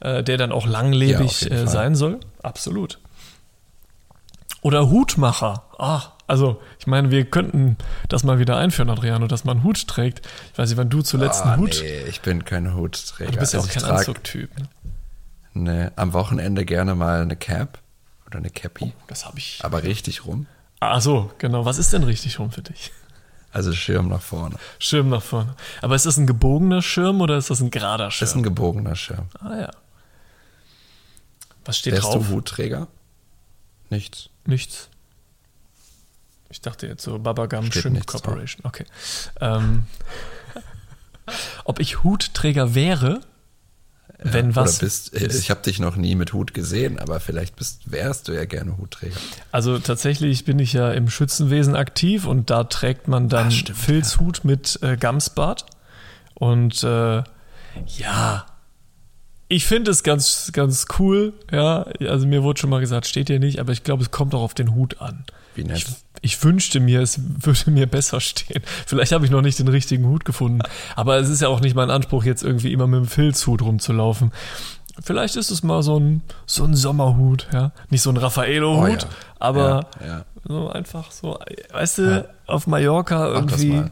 äh, 0.00 0.24
der 0.24 0.36
dann 0.36 0.50
auch 0.50 0.66
langlebig 0.66 1.42
ja, 1.42 1.58
äh, 1.58 1.66
sein 1.68 1.94
soll, 1.94 2.18
absolut. 2.42 2.98
Oder 4.62 4.90
Hutmacher. 4.90 5.62
Ah, 5.78 6.02
also, 6.26 6.60
ich 6.80 6.88
meine, 6.88 7.12
wir 7.12 7.24
könnten 7.24 7.76
das 8.08 8.24
mal 8.24 8.40
wieder 8.40 8.56
einführen, 8.56 8.90
Adriano, 8.90 9.28
dass 9.28 9.44
man 9.44 9.58
einen 9.58 9.64
Hut 9.64 9.86
trägt. 9.86 10.26
Ich 10.52 10.58
weiß 10.58 10.68
nicht, 10.68 10.78
wann 10.78 10.90
du 10.90 11.02
zuletzt 11.02 11.42
oh, 11.44 11.50
einen 11.50 11.62
Hut. 11.62 11.78
Nee, 11.80 12.02
ich 12.08 12.20
bin 12.20 12.44
kein 12.44 12.74
Hutträger. 12.74 13.30
Du 13.30 13.38
bist 13.38 13.52
ja 13.52 13.60
also 13.60 13.70
auch 13.70 13.74
kein 13.74 13.84
Anzugtyp. 13.84 14.50
Ne? 14.58 14.68
Nee, 15.54 15.90
am 15.94 16.12
Wochenende 16.14 16.64
gerne 16.64 16.96
mal 16.96 17.22
eine 17.22 17.36
Cap 17.36 17.78
oder 18.26 18.38
eine 18.38 18.50
Cappy. 18.50 18.86
Oh, 18.86 19.02
das 19.06 19.24
habe 19.24 19.38
ich. 19.38 19.60
Aber 19.62 19.84
richtig 19.84 20.26
rum. 20.26 20.48
Ah, 20.80 21.00
so, 21.00 21.30
genau. 21.38 21.64
Was 21.64 21.78
ist 21.78 21.92
denn 21.92 22.04
richtig 22.04 22.38
rum 22.38 22.50
für 22.50 22.62
dich? 22.62 22.92
Also 23.52 23.72
Schirm 23.72 24.08
nach 24.08 24.20
vorne. 24.20 24.56
Schirm 24.78 25.08
nach 25.08 25.22
vorne. 25.22 25.54
Aber 25.82 25.94
ist 25.94 26.06
das 26.06 26.16
ein 26.18 26.26
gebogener 26.26 26.82
Schirm 26.82 27.20
oder 27.20 27.36
ist 27.38 27.50
das 27.50 27.60
ein 27.60 27.70
gerader 27.70 28.10
Schirm? 28.10 28.20
Das 28.20 28.30
ist 28.30 28.36
ein 28.36 28.42
gebogener 28.42 28.94
Schirm. 28.94 29.28
Ah 29.40 29.56
ja. 29.56 29.70
Was 31.64 31.78
steht 31.78 31.94
Wärst 31.94 32.06
drauf? 32.06 32.18
Bist 32.18 32.30
du 32.30 32.34
Hutträger? 32.34 32.88
Nichts. 33.90 34.28
Nichts. 34.44 34.88
Ich 36.50 36.60
dachte 36.60 36.86
jetzt 36.86 37.02
so 37.02 37.18
Babagam 37.18 37.70
Shrimp 37.70 38.06
Corporation. 38.06 38.64
Okay. 38.64 38.86
Ähm, 39.40 39.86
ob 41.64 41.80
ich 41.80 42.04
Hutträger 42.04 42.74
wäre, 42.74 43.20
ja, 44.24 44.32
wenn 44.32 44.56
was. 44.56 44.78
Bist, 44.78 45.14
äh, 45.14 45.26
ich 45.26 45.50
habe 45.50 45.62
dich 45.62 45.78
noch 45.78 45.96
nie 45.96 46.14
mit 46.14 46.32
Hut 46.32 46.54
gesehen, 46.54 46.98
aber 46.98 47.20
vielleicht 47.20 47.56
bist, 47.56 47.90
wärst 47.90 48.28
du 48.28 48.32
ja 48.32 48.44
gerne 48.44 48.78
Hutträger. 48.78 49.16
Also 49.52 49.78
tatsächlich 49.78 50.44
bin 50.44 50.58
ich 50.58 50.72
ja 50.72 50.90
im 50.90 51.08
Schützenwesen 51.08 51.76
aktiv 51.76 52.26
und 52.26 52.50
da 52.50 52.64
trägt 52.64 53.08
man 53.08 53.28
dann 53.28 53.48
Ach, 53.48 53.52
stimmt, 53.52 53.78
Filzhut 53.78 54.38
ja. 54.38 54.42
mit 54.44 54.78
äh, 54.82 54.96
Gamsbart. 54.96 55.66
Und 56.34 56.82
äh, 56.84 57.22
ja, 57.96 58.46
ich 59.48 59.66
finde 59.66 59.90
es 59.90 60.02
ganz, 60.02 60.50
ganz 60.52 60.86
cool. 60.98 61.32
Ja, 61.50 61.86
also 62.00 62.26
mir 62.26 62.42
wurde 62.42 62.60
schon 62.60 62.70
mal 62.70 62.80
gesagt, 62.80 63.06
steht 63.06 63.28
hier 63.28 63.40
nicht, 63.40 63.58
aber 63.58 63.72
ich 63.72 63.82
glaube, 63.82 64.02
es 64.02 64.10
kommt 64.10 64.34
auch 64.34 64.42
auf 64.42 64.54
den 64.54 64.74
Hut 64.74 65.00
an. 65.00 65.24
Wie 65.54 65.64
nett. 65.64 65.78
Ich 65.78 65.86
ich 66.22 66.42
wünschte 66.42 66.80
mir, 66.80 67.00
es 67.02 67.20
würde 67.20 67.70
mir 67.70 67.86
besser 67.86 68.20
stehen. 68.20 68.62
Vielleicht 68.86 69.12
habe 69.12 69.24
ich 69.24 69.30
noch 69.30 69.42
nicht 69.42 69.58
den 69.58 69.68
richtigen 69.68 70.06
Hut 70.06 70.24
gefunden. 70.24 70.60
Aber 70.96 71.16
es 71.18 71.28
ist 71.28 71.40
ja 71.42 71.48
auch 71.48 71.60
nicht 71.60 71.74
mein 71.76 71.90
Anspruch, 71.90 72.24
jetzt 72.24 72.42
irgendwie 72.42 72.72
immer 72.72 72.86
mit 72.86 73.00
dem 73.00 73.06
Filzhut 73.06 73.62
rumzulaufen. 73.62 74.32
Vielleicht 75.00 75.36
ist 75.36 75.50
es 75.50 75.62
mal 75.62 75.82
so 75.82 75.98
ein, 75.98 76.22
so 76.46 76.64
ein 76.64 76.74
Sommerhut, 76.74 77.46
ja. 77.52 77.70
Nicht 77.88 78.02
so 78.02 78.10
ein 78.10 78.16
Raffaello-Hut, 78.16 78.82
Oh 78.82 79.06
ja. 79.06 79.08
aber 79.38 79.86
Ja, 80.00 80.06
ja. 80.06 80.24
so 80.46 80.70
einfach 80.70 81.12
so, 81.12 81.38
weißt 81.72 81.98
du, 81.98 82.28
auf 82.46 82.66
Mallorca 82.66 83.28
irgendwie 83.28 83.84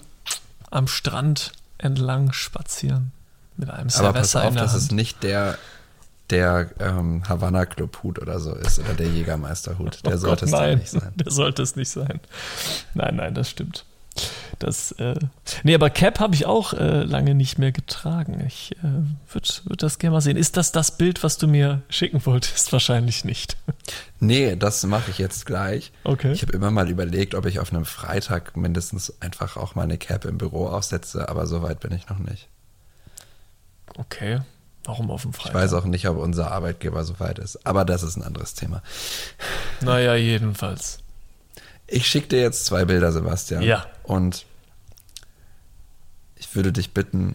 am 0.71 0.89
Strand 0.89 1.53
entlang 1.79 2.33
spazieren. 2.33 3.13
Mit 3.57 3.71
einem 3.71 3.89
Aber 3.97 4.13
pass 4.15 4.35
auf, 4.37 4.49
in 4.49 4.55
der 4.55 4.63
dass 4.65 4.73
Hand. 4.73 4.83
es 4.83 4.91
nicht 4.91 5.23
der, 5.23 5.57
der 6.31 6.71
ähm, 6.81 7.23
Havanna 7.29 7.67
Club 7.67 8.03
Hut 8.03 8.19
oder 8.19 8.41
so 8.41 8.55
ist 8.55 8.79
oder 8.79 8.95
der 8.95 9.09
Jägermeister 9.09 9.79
Hut. 9.79 10.05
Der 10.05 10.15
Oh 10.15 10.19
sollte 10.19 10.41
Gott, 10.41 10.43
es 10.43 10.51
nein, 10.51 10.79
nicht 10.79 10.91
sein. 10.91 11.13
Der 11.17 11.33
sollte 11.33 11.63
es 11.63 11.77
nicht 11.77 11.91
sein. 11.91 12.21
Nein, 12.95 13.17
nein, 13.17 13.35
das 13.35 13.51
stimmt. 13.51 13.85
Das, 14.59 14.93
äh, 14.93 15.17
nee, 15.63 15.75
aber 15.75 15.91
Cap 15.91 16.21
habe 16.21 16.35
ich 16.35 16.47
auch 16.47 16.73
äh, 16.73 17.03
lange 17.03 17.35
nicht 17.35 17.59
mehr 17.59 17.73
getragen. 17.73 18.43
Ich 18.47 18.73
äh, 18.83 19.33
würde 19.33 19.49
würd 19.65 19.83
das 19.83 19.99
gerne 19.99 20.15
mal 20.15 20.21
sehen. 20.23 20.39
Ist 20.39 20.57
das 20.57 20.73
das 20.73 20.97
Bild, 20.97 21.23
was 21.23 21.37
du 21.37 21.47
mir 21.47 21.83
schicken 21.91 22.25
wolltest? 22.25 22.73
Wahrscheinlich 22.73 23.25
nicht. 23.27 23.59
Nee, 24.19 24.57
das 24.57 24.83
mache 24.85 25.11
ich 25.11 25.19
jetzt 25.19 25.45
gleich. 25.45 25.93
Okay. 26.05 26.33
Ich 26.33 26.41
habe 26.43 26.55
immer 26.55 26.71
mal 26.71 26.89
überlegt, 26.89 27.35
ob 27.35 27.45
ich 27.45 27.61
auf 27.61 27.73
einem 27.73 27.85
Freitag 27.85 28.57
mindestens 28.57 29.21
einfach 29.21 29.59
auch 29.59 29.75
mal 29.75 29.83
eine 29.83 29.99
Cap 29.99 30.25
im 30.25 30.39
Büro 30.39 30.67
aufsetze, 30.67 31.29
aber 31.29 31.47
so 31.47 31.63
weit 31.63 31.81
bin 31.81 31.93
ich 31.93 32.09
noch 32.09 32.19
nicht. 32.19 32.49
Okay. 33.99 34.41
Warum 34.87 35.11
auf 35.11 35.23
dem 35.23 35.33
Ich 35.33 35.37
Freitag? 35.37 35.55
weiß 35.55 35.73
auch 35.75 35.85
nicht, 35.85 36.09
ob 36.09 36.17
unser 36.17 36.51
Arbeitgeber 36.53 37.05
so 37.05 37.21
weit 37.21 37.39
ist, 37.39 37.67
aber 37.67 37.85
das 37.85 38.03
ist 38.03 38.17
ein 38.17 38.23
anderes 38.23 38.55
Thema. 38.55 38.83
Naja, 39.83 40.15
jedenfalls. 40.15 41.01
Ich 41.89 42.07
schicke 42.07 42.29
dir 42.29 42.41
jetzt 42.41 42.65
zwei 42.67 42.85
Bilder, 42.85 43.13
Sebastian. 43.13 43.63
Ja. 43.63 43.87
Und 44.05 44.47
ich 46.37 46.55
würde 46.55 46.73
dich 46.73 46.93
bitten, 46.95 47.35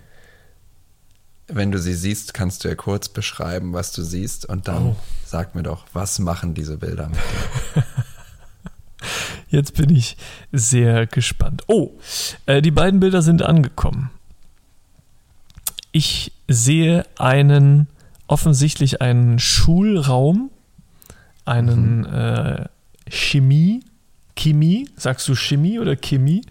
wenn 1.47 1.71
du 1.71 1.79
sie 1.79 1.93
siehst, 1.93 2.33
kannst 2.33 2.63
du 2.63 2.69
ja 2.69 2.75
kurz 2.75 3.09
beschreiben, 3.09 3.73
was 3.73 3.91
du 3.91 4.01
siehst 4.03 4.45
und 4.45 4.67
dann 4.69 4.87
Oh. 4.87 4.95
sag 5.25 5.53
mir 5.53 5.63
doch, 5.63 5.85
was 5.93 6.19
machen 6.19 6.53
diese 6.53 6.77
Bilder 6.77 7.09
mit 7.09 7.17
dir? 7.75 7.83
Jetzt 9.49 9.73
bin 9.75 9.89
ich 9.93 10.15
sehr 10.53 11.07
gespannt. 11.07 11.63
Oh, 11.67 11.91
äh, 12.45 12.61
die 12.61 12.71
beiden 12.71 13.01
Bilder 13.01 13.21
sind 13.21 13.41
angekommen. 13.41 14.09
Ich 15.91 16.31
sehe 16.53 17.05
einen, 17.17 17.87
offensichtlich 18.27 19.01
einen 19.01 19.39
Schulraum, 19.39 20.51
einen 21.45 22.05
äh, 22.05 22.65
Chemie, 23.09 23.83
Chemie, 24.35 24.89
sagst 24.95 25.27
du 25.27 25.35
Chemie 25.35 25.79
oder 25.79 25.95
Chemie? 25.95 26.41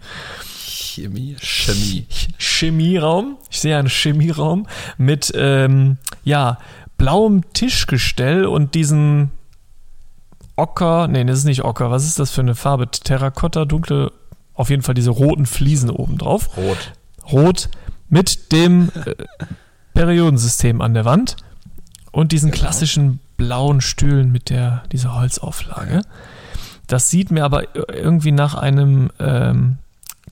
Chemie, 0.45 1.35
Chemie. 1.39 2.05
Chemieraum. 2.37 3.37
Ich 3.49 3.59
sehe 3.61 3.77
einen 3.77 3.89
Chemieraum 3.89 4.67
mit 4.97 5.31
ähm, 5.35 5.97
ja, 6.23 6.57
blauem 6.97 7.51
Tischgestell 7.53 8.45
und 8.45 8.75
diesen 8.75 9.31
Ocker, 10.55 11.07
nee, 11.07 11.23
das 11.23 11.39
ist 11.39 11.45
nicht 11.45 11.63
Ocker, 11.63 11.89
was 11.91 12.05
ist 12.05 12.19
das 12.19 12.31
für 12.31 12.41
eine 12.41 12.55
Farbe? 12.55 12.89
Terrakotta, 12.91 13.65
dunkle, 13.65 14.11
auf 14.53 14.69
jeden 14.69 14.83
Fall 14.83 14.93
diese 14.93 15.09
roten 15.09 15.45
Fliesen 15.45 15.89
oben 15.89 16.17
drauf. 16.17 16.55
Rot. 16.57 16.93
Rot 17.31 17.69
mit 18.09 18.51
dem 18.51 18.91
äh, 19.05 19.15
Periodensystem 19.93 20.81
an 20.81 20.93
der 20.93 21.05
Wand 21.05 21.35
und 22.11 22.31
diesen 22.31 22.51
Genau. 22.51 22.61
klassischen 22.63 23.19
blauen 23.37 23.81
Stühlen 23.81 24.31
mit 24.31 24.49
der, 24.49 24.83
dieser 24.91 25.15
Holzauflage. 25.15 26.01
Das 26.87 27.09
sieht 27.09 27.31
mir 27.31 27.45
aber 27.45 27.75
irgendwie 27.93 28.31
nach 28.31 28.53
einem 28.55 29.09
ähm, 29.19 29.77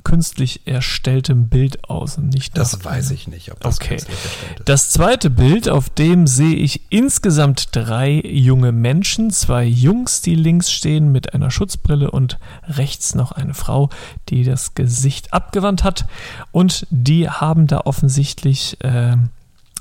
künstlich 0.04 0.62
erstelltem 0.66 1.48
Bild 1.50 1.90
aus 1.90 2.18
und 2.18 2.30
nicht 2.30 2.56
nach 2.56 2.64
Das 2.64 2.84
weiß 2.84 3.12
ich 3.12 3.28
nicht, 3.28 3.52
ob 3.52 3.60
das 3.62 3.76
Okay. 3.78 3.90
künstlich 3.98 4.18
erstellt 4.24 4.60
ist. 4.60 4.70
das 4.70 4.90
zweite 4.92 5.30
Bild, 5.30 5.68
auf 5.70 5.90
dem 5.90 6.26
sehe 6.28 6.56
ich 6.56 6.82
insgesamt 6.90 7.70
drei 7.76 8.12
junge 8.26 8.72
Menschen, 8.72 9.30
zwei 9.32 9.64
Jungs, 9.66 10.22
die 10.22 10.36
links 10.36 10.72
stehen 10.72 11.12
mit 11.12 11.34
einer 11.34 11.52
Schutzbrille 11.52 12.12
und 12.12 12.38
rechts 12.68 13.16
noch 13.16 13.32
eine 13.32 13.54
Frau, 13.54 13.90
die 14.30 14.44
das 14.44 14.74
Gesicht 14.76 15.34
abgewandt 15.34 15.84
hat 15.84 16.06
und 16.52 16.86
die 16.90 17.30
haben 17.30 17.68
da 17.68 17.80
offensichtlich 17.82 18.78
ähm, 18.82 19.30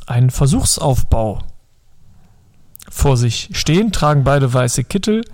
einen 0.09 0.31
Versuchsaufbau 0.31 1.40
vor 2.90 3.16
sich 3.16 3.51
stehen, 3.53 3.92
tragen 3.92 4.25
beide 4.25 4.53
weiße 4.53 4.85
Kittel. 4.85 5.25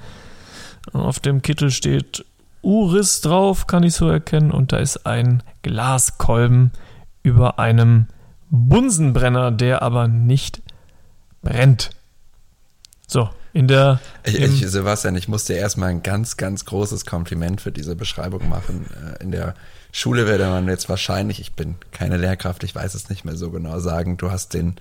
Auf 0.92 1.20
dem 1.20 1.42
Kittel 1.42 1.70
steht 1.70 2.24
Uris 2.62 3.20
drauf, 3.20 3.66
kann 3.66 3.82
ich 3.82 3.94
so 3.94 4.08
erkennen, 4.08 4.50
und 4.50 4.72
da 4.72 4.78
ist 4.78 5.06
ein 5.06 5.42
Glaskolben 5.62 6.72
über 7.22 7.58
einem 7.58 8.06
Bunsenbrenner, 8.50 9.50
der 9.50 9.82
aber 9.82 10.08
nicht 10.08 10.62
brennt. 11.42 11.90
So, 13.06 13.28
in 13.52 13.68
der. 13.68 14.00
Ich, 14.24 14.40
ich, 14.40 14.66
Sebastian, 14.68 15.16
ich 15.16 15.28
muss 15.28 15.44
dir 15.44 15.56
erstmal 15.56 15.90
ein 15.90 16.02
ganz, 16.02 16.36
ganz 16.36 16.64
großes 16.64 17.06
Kompliment 17.06 17.60
für 17.60 17.72
diese 17.72 17.96
Beschreibung 17.96 18.48
machen. 18.48 18.86
Äh, 18.90 19.22
In 19.22 19.30
der 19.30 19.54
Schule 19.96 20.26
würde 20.26 20.48
man 20.48 20.66
jetzt 20.68 20.88
wahrscheinlich, 20.88 21.38
ich 21.40 21.52
bin 21.52 21.76
keine 21.92 22.16
Lehrkraft, 22.16 22.64
ich 22.64 22.74
weiß 22.74 22.94
es 22.94 23.08
nicht 23.10 23.24
mehr 23.24 23.36
so 23.36 23.52
genau 23.52 23.78
sagen, 23.78 24.16
du 24.16 24.32
hast 24.32 24.52
den, 24.52 24.74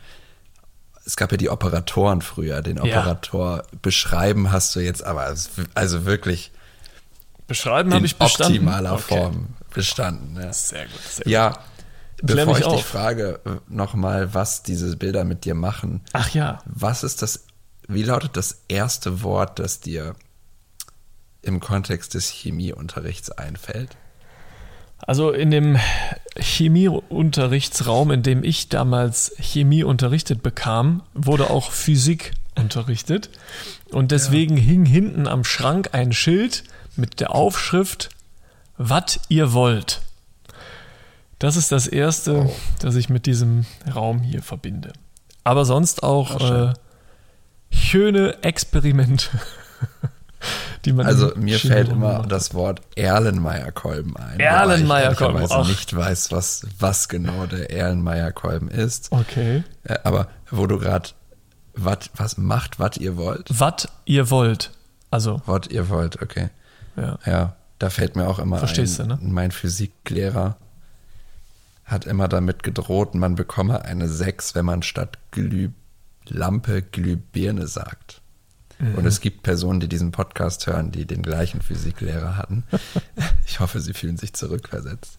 es 1.05 1.15
gab 1.15 1.31
ja 1.31 1.37
die 1.37 1.49
Operatoren 1.49 2.21
früher, 2.23 2.63
den 2.63 2.77
Ja. 2.77 2.83
Operator 2.83 3.61
beschreiben 3.83 4.51
hast 4.51 4.75
du 4.75 4.79
jetzt 4.79 5.03
aber, 5.03 5.31
also 5.75 6.05
wirklich 6.05 6.51
Beschreiben 7.45 7.89
in 7.89 7.95
habe 7.97 8.05
ich 8.07 8.15
bestanden. 8.15 8.53
optimaler 8.53 8.93
Okay. 8.93 9.17
Form 9.19 9.47
bestanden. 9.71 10.35
Ja. 10.41 10.51
Sehr 10.51 10.85
gut. 10.87 11.01
Sehr 11.07 11.23
gut. 11.25 11.31
Ja, 11.31 11.59
Klär 12.25 12.45
bevor 12.45 12.57
ich 12.57 12.63
dich 12.65 12.73
auf. 12.73 12.85
frage 12.85 13.39
nochmal, 13.67 14.33
was 14.33 14.63
diese 14.63 14.97
Bilder 14.97 15.25
mit 15.25 15.45
dir 15.45 15.53
machen, 15.53 16.01
Ach 16.13 16.29
ja. 16.33 16.57
was 16.65 17.03
ist 17.03 17.21
das, 17.21 17.45
wie 17.87 18.01
lautet 18.03 18.35
das 18.35 18.61
erste 18.67 19.21
Wort, 19.21 19.59
das 19.59 19.79
dir 19.79 20.15
im 21.43 21.59
Kontext 21.59 22.15
des 22.15 22.29
Chemieunterrichts 22.29 23.29
einfällt? 23.29 23.95
Also 25.05 25.31
in 25.31 25.51
dem 25.51 25.77
Chemieunterrichtsraum, 26.37 28.11
in 28.11 28.23
dem 28.23 28.43
ich 28.43 28.69
damals 28.69 29.35
Chemie 29.39 29.83
unterrichtet 29.83 30.41
bekam, 30.43 31.03
wurde 31.13 31.49
auch 31.49 31.71
Physik 31.71 32.31
unterrichtet. 32.55 33.29
Und 33.91 34.11
deswegen 34.11 34.57
hing 34.57 34.85
hinten 34.85 35.27
am 35.27 35.43
Schrank 35.43 35.89
ein 35.93 36.13
Schild 36.13 36.63
mit 36.95 37.19
der 37.19 37.35
Aufschrift, 37.35 38.09
was 38.77 39.19
ihr 39.29 39.53
wollt. 39.53 40.01
Das 41.39 41.57
ist 41.57 41.71
das 41.71 41.87
Erste, 41.87 42.45
Oh. 42.47 42.55
das 42.79 42.95
ich 42.95 43.09
mit 43.09 43.25
diesem 43.25 43.65
Raum 43.93 44.21
hier 44.21 44.41
verbinde. 44.41 44.93
Aber 45.43 45.65
sonst 45.65 46.03
auch 46.03 46.35
Ach, 46.39 46.47
schön. 46.47 46.69
äh, 46.69 46.73
schöne 47.75 48.43
Experimente, 48.43 49.27
die 50.85 50.93
man 50.93 51.05
Also 51.05 51.33
mir 51.35 51.57
Chemieraum 51.57 51.59
fällt 51.85 51.89
immer 51.89 52.17
macht. 52.19 52.31
das 52.31 52.53
Wort 52.53 52.81
Erlenmeyer-Kolben 52.95 54.15
ein. 54.17 54.39
Erlenmeyer-Kolben, 54.39 55.35
wobei 55.41 55.45
ich 55.45 55.51
ach. 55.51 55.67
nicht 55.67 55.95
weiß, 55.95 56.31
was, 56.31 56.65
was 56.79 57.07
genau 57.09 57.45
der 57.45 57.69
Erlenmeyer-Kolben 57.71 58.69
ist. 58.69 59.11
Okay. 59.11 59.63
Äh, 59.83 59.97
Aber 60.03 60.27
wo 60.51 60.67
du 60.67 60.79
gerade, 60.79 61.09
was 61.75 62.37
macht, 62.37 62.79
was 62.79 62.97
ihr 62.97 63.17
wollt? 63.17 63.47
Was 63.49 63.87
ihr 64.05 64.29
wollt. 64.29 64.71
Also, 65.09 65.41
Was 65.45 65.67
ihr 65.69 65.89
wollt, 65.89 66.21
okay. 66.21 66.49
ja. 66.97 67.19
Ja, 67.25 67.55
da 67.79 67.89
fällt 67.89 68.15
mir 68.15 68.27
auch 68.27 68.39
immer 68.39 68.57
Verstehst 68.57 68.99
ein, 68.99 69.09
du, 69.09 69.15
ne? 69.15 69.21
mein 69.31 69.51
Physiklehrer 69.51 70.57
hat 71.85 72.05
immer 72.05 72.27
damit 72.27 72.63
gedroht, 72.63 73.13
man 73.13 73.35
bekomme 73.35 73.83
eine 73.85 74.07
6, 74.09 74.55
wenn 74.55 74.65
man 74.65 74.81
statt 74.81 75.19
Glühlampe 75.31 76.81
Glühbirne 76.81 77.67
sagt. 77.67 78.21
Mhm. 78.83 78.95
Und 78.95 79.05
es 79.05 79.21
gibt 79.21 79.43
Personen, 79.43 79.79
die 79.79 79.87
diesen 79.87 80.11
Podcast 80.11 80.67
hören, 80.67 80.91
die 80.91 81.05
den 81.05 81.21
gleichen 81.23 81.61
Physiklehrer 81.61 82.37
hatten. 82.37 82.63
Ich 83.45 83.59
hoffe, 83.59 83.81
sie 83.81 83.93
fühlen 83.93 84.17
sich 84.17 84.33
zurückversetzt. 84.33 85.17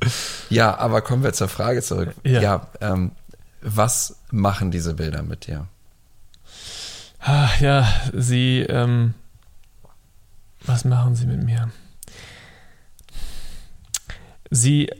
Ja, 0.51 0.77
aber 0.79 1.03
kommen 1.03 1.23
wir 1.23 1.33
zur 1.35 1.47
Frage 1.49 1.83
zurück. 1.83 2.15
Ja. 2.25 2.41
Ja, 2.41 2.67
ähm, 2.81 3.13
was 3.61 4.17
machen 4.33 4.71
diese 4.73 4.95
Bilder 4.95 5.23
mit 5.23 5.47
dir? 5.47 5.69
Ah, 7.21 7.49
Ja, 7.61 7.87
sie, 8.13 8.61
ähm, 8.61 9.15
was 10.65 10.85
machen 10.85 11.15
sie 11.15 11.27
mit 11.27 11.45
mir? 11.45 11.71
Sie 14.51 14.91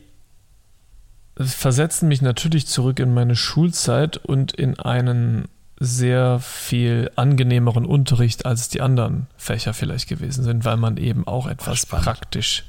versetzen 1.37 2.09
mich 2.09 2.23
natürlich 2.23 2.67
zurück 2.67 2.99
in 3.01 3.13
meine 3.13 3.35
Schulzeit 3.37 4.17
und 4.19 4.53
in 4.53 4.79
einen 4.79 5.49
sehr 5.85 6.41
viel 6.41 7.11
angenehmeren 7.17 7.85
Unterricht, 7.87 8.47
als 8.47 8.69
die 8.69 8.81
anderen 8.81 9.27
Fächer 9.37 9.75
vielleicht 9.75 10.09
gewesen 10.09 10.45
sind, 10.45 10.65
weil 10.65 10.77
man 10.77 10.97
eben 10.97 11.27
auch 11.27 11.47
etwas 11.47 11.87
praktisch 11.87 12.65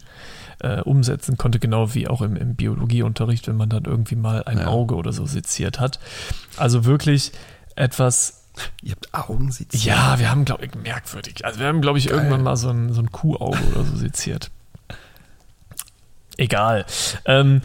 äh, 0.59 0.81
umsetzen 0.81 1.37
konnte, 1.37 1.59
genau 1.59 1.93
wie 1.93 2.07
auch 2.07 2.21
im, 2.21 2.35
im 2.35 2.55
Biologieunterricht, 2.55 3.47
wenn 3.47 3.57
man 3.57 3.69
dann 3.69 3.85
irgendwie 3.85 4.15
mal 4.15 4.43
ein 4.43 4.59
Ja. 4.59 4.67
Auge 4.67 4.95
oder 4.95 5.11
so 5.13 5.25
seziert 5.25 5.79
hat. 5.79 5.99
Also 6.57 6.85
wirklich 6.85 7.31
etwas 7.75 8.41
Ihr 8.81 8.91
habt 8.93 9.13
Augen, 9.13 9.51
sieht 9.51 9.73
ja, 9.75 10.17
wir 10.17 10.31
haben, 10.31 10.45
glaube 10.45 10.65
ich, 10.65 10.73
merkwürdig. 10.75 11.43
Also 11.43 11.59
wir 11.59 11.67
haben, 11.67 11.81
glaube 11.81 11.99
ich, 11.99 12.07
Geil. 12.07 12.15
irgendwann 12.17 12.41
mal 12.41 12.55
so 12.55 12.69
ein, 12.69 12.93
so 12.93 13.01
ein 13.01 13.11
Kuhauge 13.11 13.61
oder 13.73 13.83
so 13.83 13.97
seziert. 13.97 14.49
egal. 16.37 16.85
Ähm, 17.25 17.61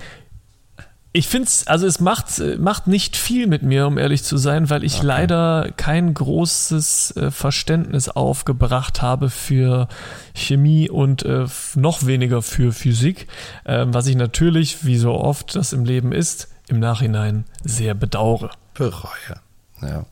ich 1.13 1.27
finde 1.27 1.49
es, 1.49 1.67
also 1.67 1.87
es 1.87 1.99
macht, 1.99 2.41
macht 2.59 2.87
nicht 2.87 3.17
viel 3.17 3.49
mit 3.49 3.63
mir, 3.63 3.89
um 3.89 3.99
ehrlich 3.99 4.23
zu 4.23 4.37
sein, 4.37 4.71
weil 4.71 4.85
ich 4.85 4.99
okay. 4.99 5.07
leider 5.07 5.73
kein 5.77 6.15
großes 6.15 7.17
äh, 7.17 7.31
Verständnis 7.33 8.09
aufgebracht 8.09 9.03
habe 9.03 9.29
für 9.29 9.89
Chemie 10.35 10.89
und 10.89 11.25
äh, 11.25 11.47
noch 11.75 12.07
weniger 12.07 12.43
für 12.43 12.73
Physik, 12.73 13.27
äh, 13.65 13.87
was 13.89 14.07
ich 14.07 14.15
natürlich, 14.15 14.85
wie 14.85 14.99
so 14.99 15.15
oft 15.15 15.57
das 15.57 15.73
im 15.73 15.85
Leben 15.85 16.13
ist, 16.13 16.49
im 16.69 16.79
Nachhinein 16.79 17.45
sehr 17.65 17.95
bedauere. 17.95 18.51
Bereue, 18.75 19.41
ja. 19.83 20.07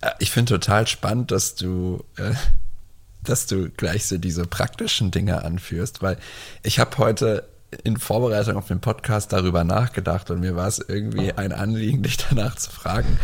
Äh, 0.00 0.10
ich 0.20 0.30
finde 0.30 0.60
total 0.60 0.86
spannend, 0.86 1.32
dass 1.32 1.56
du, 1.56 2.04
äh, 2.18 2.34
dass 3.24 3.46
du 3.46 3.68
gleich 3.70 4.06
so 4.06 4.18
diese 4.18 4.46
praktischen 4.46 5.10
Dinge 5.10 5.42
anführst, 5.42 6.02
weil 6.02 6.18
ich 6.62 6.78
habe 6.78 6.98
heute 6.98 7.48
in 7.82 7.96
Vorbereitung 7.96 8.56
auf 8.56 8.68
den 8.68 8.80
Podcast 8.80 9.32
darüber 9.32 9.64
nachgedacht 9.64 10.30
und 10.30 10.40
mir 10.40 10.56
war 10.56 10.68
es 10.68 10.78
irgendwie 10.78 11.32
ein 11.32 11.52
Anliegen, 11.52 12.02
dich 12.02 12.16
danach 12.16 12.56
zu 12.56 12.70
fragen, 12.70 13.18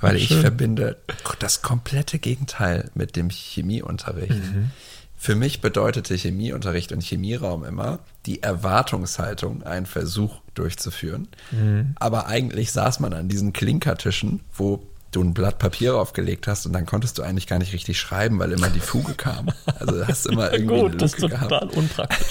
weil 0.00 0.16
ich 0.16 0.34
verbinde 0.34 0.96
das 1.38 1.62
komplette 1.62 2.18
Gegenteil 2.18 2.90
mit 2.94 3.16
dem 3.16 3.30
Chemieunterricht. 3.30 4.30
Mhm. 4.30 4.70
Für 5.16 5.34
mich 5.34 5.60
bedeutete 5.60 6.14
Chemieunterricht 6.14 6.92
und 6.92 7.02
Chemieraum 7.02 7.64
immer 7.64 7.98
die 8.24 8.42
Erwartungshaltung, 8.42 9.62
einen 9.64 9.84
Versuch 9.84 10.40
durchzuführen. 10.54 11.28
Mhm. 11.50 11.94
Aber 11.98 12.26
eigentlich 12.26 12.72
saß 12.72 13.00
man 13.00 13.12
an 13.12 13.28
diesen 13.28 13.52
Klinkertischen, 13.52 14.40
wo 14.54 14.82
du 15.12 15.22
ein 15.22 15.34
Blatt 15.34 15.58
Papier 15.58 15.96
aufgelegt 15.96 16.46
hast 16.46 16.66
und 16.66 16.72
dann 16.72 16.86
konntest 16.86 17.18
du 17.18 17.22
eigentlich 17.22 17.46
gar 17.46 17.58
nicht 17.58 17.72
richtig 17.72 18.00
schreiben, 18.00 18.38
weil 18.38 18.52
immer 18.52 18.70
die 18.70 18.80
Fuge 18.80 19.14
kam. 19.14 19.50
Also 19.78 20.06
hast 20.06 20.26
immer 20.26 20.46
ja, 20.52 20.52
irgendwie 20.52 20.80
gut, 20.80 20.92
eine 20.92 20.92
Lücke 20.92 20.96
das 20.96 21.14
ist 21.14 21.20
total 21.20 21.48
gehabt. 21.48 21.76
unpraktisch. 21.76 22.26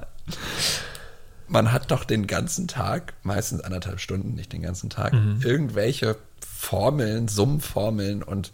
man 1.48 1.72
hat 1.72 1.90
doch 1.90 2.04
den 2.04 2.26
ganzen 2.26 2.66
Tag, 2.66 3.14
meistens 3.22 3.60
anderthalb 3.60 4.00
Stunden, 4.00 4.34
nicht 4.34 4.52
den 4.52 4.62
ganzen 4.62 4.90
Tag, 4.90 5.12
mhm. 5.12 5.40
irgendwelche 5.42 6.16
Formeln, 6.40 7.28
Summenformeln 7.28 8.22
und 8.22 8.52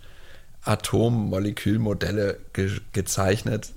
Atommolekülmodelle 0.63 2.39
ge 2.53 2.81
gezeichnet. 2.93 3.73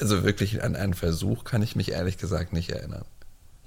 Also 0.00 0.24
wirklich 0.24 0.62
an 0.62 0.74
einen 0.74 0.94
Versuch 0.94 1.44
kann 1.44 1.62
ich 1.62 1.76
mich 1.76 1.92
ehrlich 1.92 2.18
gesagt 2.18 2.52
nicht 2.52 2.70
erinnern. 2.70 3.04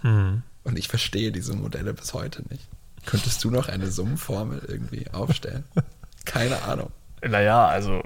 Mhm. 0.01 0.43
Und 0.63 0.79
ich 0.79 0.87
verstehe 0.87 1.31
diese 1.31 1.55
Modelle 1.55 1.93
bis 1.93 2.13
heute 2.13 2.43
nicht. 2.49 2.67
Könntest 3.05 3.43
du 3.43 3.51
noch 3.51 3.69
eine 3.69 3.87
Summenformel 3.87 4.63
irgendwie 4.67 5.05
aufstellen? 5.11 5.63
Keine 6.25 6.63
Ahnung. 6.63 6.91
Naja, 7.21 7.67
also 7.67 8.01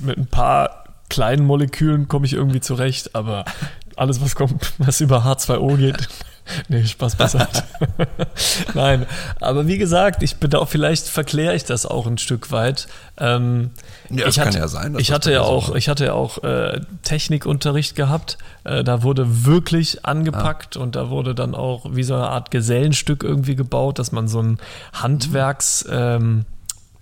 mit 0.00 0.18
ein 0.18 0.26
paar 0.26 0.83
kleinen 1.08 1.46
Molekülen 1.46 2.08
komme 2.08 2.26
ich 2.26 2.32
irgendwie 2.32 2.60
zurecht, 2.60 3.14
aber 3.14 3.44
alles, 3.96 4.20
was 4.20 4.34
kommt, 4.34 4.72
was 4.78 5.00
über 5.00 5.24
H2O 5.24 5.76
geht. 5.76 6.08
nee, 6.68 6.84
Spaß 6.84 7.16
beiseite. 7.16 7.64
Nein, 8.74 9.06
aber 9.40 9.66
wie 9.66 9.78
gesagt, 9.78 10.22
ich 10.22 10.36
bin 10.36 10.54
auch, 10.54 10.68
vielleicht 10.68 11.06
verkläre 11.08 11.54
ich 11.54 11.64
das 11.64 11.86
auch 11.86 12.06
ein 12.06 12.18
Stück 12.18 12.50
weit. 12.50 12.86
Ähm, 13.18 13.70
ja, 14.10 14.26
ich 14.26 14.38
hatte, 14.38 14.58
ja 14.58 14.68
sein. 14.68 14.96
Ich 14.98 15.12
hatte 15.12 15.32
ja 15.32 15.42
auch, 15.42 15.74
ich 15.74 15.88
hatte 15.88 16.06
ja 16.06 16.12
auch 16.12 16.42
äh, 16.42 16.80
Technikunterricht 17.02 17.96
gehabt. 17.96 18.38
Äh, 18.64 18.84
da 18.84 19.02
wurde 19.02 19.46
wirklich 19.46 20.04
angepackt 20.04 20.76
ah. 20.76 20.80
und 20.80 20.96
da 20.96 21.10
wurde 21.10 21.34
dann 21.34 21.54
auch 21.54 21.86
wie 21.90 22.02
so 22.02 22.14
eine 22.14 22.28
Art 22.28 22.50
Gesellenstück 22.50 23.22
irgendwie 23.22 23.56
gebaut, 23.56 23.98
dass 23.98 24.12
man 24.12 24.28
so 24.28 24.42
ein 24.42 24.58
Handwerks, 24.92 25.86
ähm, 25.90 26.44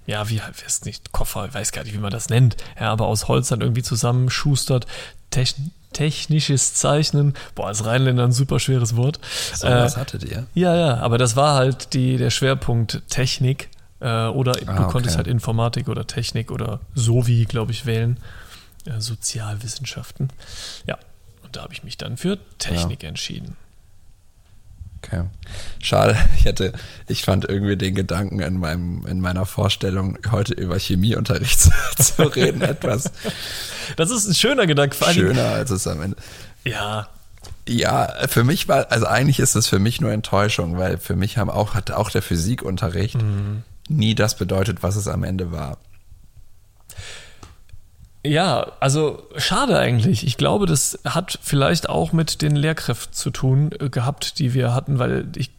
ja, 0.07 0.29
wie 0.29 0.41
weiß 0.41 0.85
nicht, 0.85 1.13
Koffer, 1.13 1.47
ich 1.47 1.55
weiß 1.55 1.73
gar 1.73 1.85
nicht, 1.85 1.95
wie 1.95 1.99
man 1.99 2.11
das 2.11 2.29
nennt, 2.29 2.57
ja, 2.79 2.91
aber 2.91 3.07
aus 3.07 3.29
Holz 3.29 3.49
dann 3.49 3.61
irgendwie 3.61 3.83
zusammenschustert, 3.83 4.87
technisch 5.31 5.71
technisches 5.93 6.75
Zeichnen. 6.75 7.35
Boah, 7.55 7.69
als 7.69 7.85
Rheinländer 7.85 8.25
ein 8.25 8.33
super 8.33 8.59
schweres 8.59 8.97
Wort. 8.97 9.21
So, 9.55 9.67
äh, 9.67 9.71
was 9.71 9.97
hattet 9.97 10.25
ihr? 10.25 10.47
Ja, 10.55 10.75
ja, 10.75 10.97
aber 10.99 11.19
das 11.19 11.37
war 11.37 11.55
halt 11.55 11.95
die, 11.95 12.17
der 12.17 12.31
Schwerpunkt 12.31 13.03
Technik. 13.09 13.69
Äh, 14.01 14.27
oder 14.27 14.53
ah, 14.67 14.75
du 14.75 14.89
konntest 14.89 15.17
halt 15.17 15.27
Informatik 15.27 15.89
oder 15.89 16.07
Technik 16.07 16.51
oder 16.51 16.81
so 16.95 17.27
wie, 17.27 17.45
glaube 17.45 17.73
ich, 17.73 17.87
wählen. 17.87 18.19
Äh, 18.85 19.01
Sozialwissenschaften. 19.01 20.31
Ja, 20.87 20.99
und 21.45 21.57
da 21.57 21.63
habe 21.63 21.73
ich 21.73 21.85
mich 21.85 21.99
dann 21.99 22.17
für 22.17 22.39
Technik 22.59 23.03
ja. 23.03 23.11
entschieden. 23.11 23.57
Okay. 25.05 25.25
Schade, 25.81 26.17
ich 26.37 26.45
hätte, 26.45 26.73
ich 27.09 27.23
fand 27.23 27.49
irgendwie 27.49 27.77
den 27.77 27.95
Gedanken 27.95 28.41
in 28.41 28.59
meinem, 28.59 29.05
in 29.07 29.21
meiner 29.21 29.47
Vorstellung, 29.47 30.19
heute 30.31 30.55
über 30.55 30.79
Chemieunterricht 30.79 31.61
zu, 31.61 31.71
zu 31.99 32.23
reden, 32.25 32.63
etwas. 32.63 33.11
Das 33.97 34.11
ist 34.11 34.29
ein 34.29 34.35
schöner 34.35 34.67
Gedanke. 34.67 34.97
Schöner 35.13 35.47
als 35.47 35.71
es 35.71 35.87
am 35.87 36.03
Ende. 36.03 36.17
Ja. 36.65 37.09
Ja, 37.69 38.13
für 38.29 38.45
mich 38.45 38.69
war, 38.69 38.91
also 38.91 39.07
eigentlich 39.07 39.41
ist 39.41 39.57
es 39.57 39.67
für 39.67 39.79
mich 39.79 40.01
nur 40.01 40.13
Enttäuschung, 40.13 40.79
weil 40.79 40.99
für 40.99 41.17
mich 41.17 41.39
haben 41.39 41.51
auch, 41.51 41.75
hat 41.75 41.91
auch 41.91 42.11
der 42.11 42.23
Physikunterricht 42.23 43.21
mhm. 43.21 43.63
nie 43.89 44.15
das 44.15 44.37
bedeutet, 44.37 44.83
was 44.83 44.97
es 44.97 45.09
am 45.09 45.25
Ende 45.25 45.51
war. 45.53 45.79
Ja, 48.25 48.73
also 48.79 49.29
schade 49.37 49.79
eigentlich. 49.79 50.25
Ich 50.27 50.37
glaube, 50.37 50.67
das 50.67 50.99
hat 51.05 51.39
vielleicht 51.43 51.89
auch 51.89 52.13
mit 52.13 52.41
den 52.41 52.55
Lehrkräften 52.55 53.13
zu 53.13 53.31
tun 53.31 53.73
äh, 53.79 53.89
gehabt, 53.89 54.39
die 54.39 54.55
wir 54.55 54.75
hatten, 54.75 54.99
weil 54.99 55.29
ich 55.37 55.51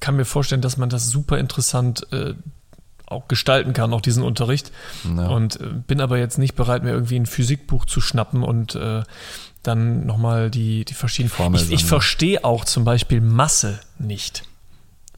kann 0.00 0.16
mir 0.16 0.26
vorstellen, 0.26 0.60
dass 0.60 0.76
man 0.76 0.90
das 0.90 1.08
super 1.08 1.38
interessant 1.38 2.06
äh, 2.12 2.34
auch 3.06 3.28
gestalten 3.28 3.72
kann, 3.72 3.94
auch 3.94 4.02
diesen 4.02 4.22
Unterricht. 4.22 4.70
Ja. 5.04 5.28
Und 5.28 5.60
äh, 5.60 5.66
bin 5.86 6.00
aber 6.00 6.18
jetzt 6.18 6.36
nicht 6.36 6.54
bereit, 6.54 6.82
mir 6.82 6.90
irgendwie 6.90 7.16
ein 7.16 7.26
Physikbuch 7.26 7.86
zu 7.86 8.02
schnappen 8.02 8.42
und 8.42 8.74
äh, 8.74 9.02
dann 9.62 10.04
nochmal 10.04 10.50
die, 10.50 10.84
die 10.84 10.94
verschiedenen 10.94 11.30
Formeln. 11.30 11.64
Ich, 11.64 11.70
ich 11.70 11.84
verstehe 11.86 12.44
auch 12.44 12.66
zum 12.66 12.84
Beispiel 12.84 13.22
Masse 13.22 13.80
nicht. 13.98 14.42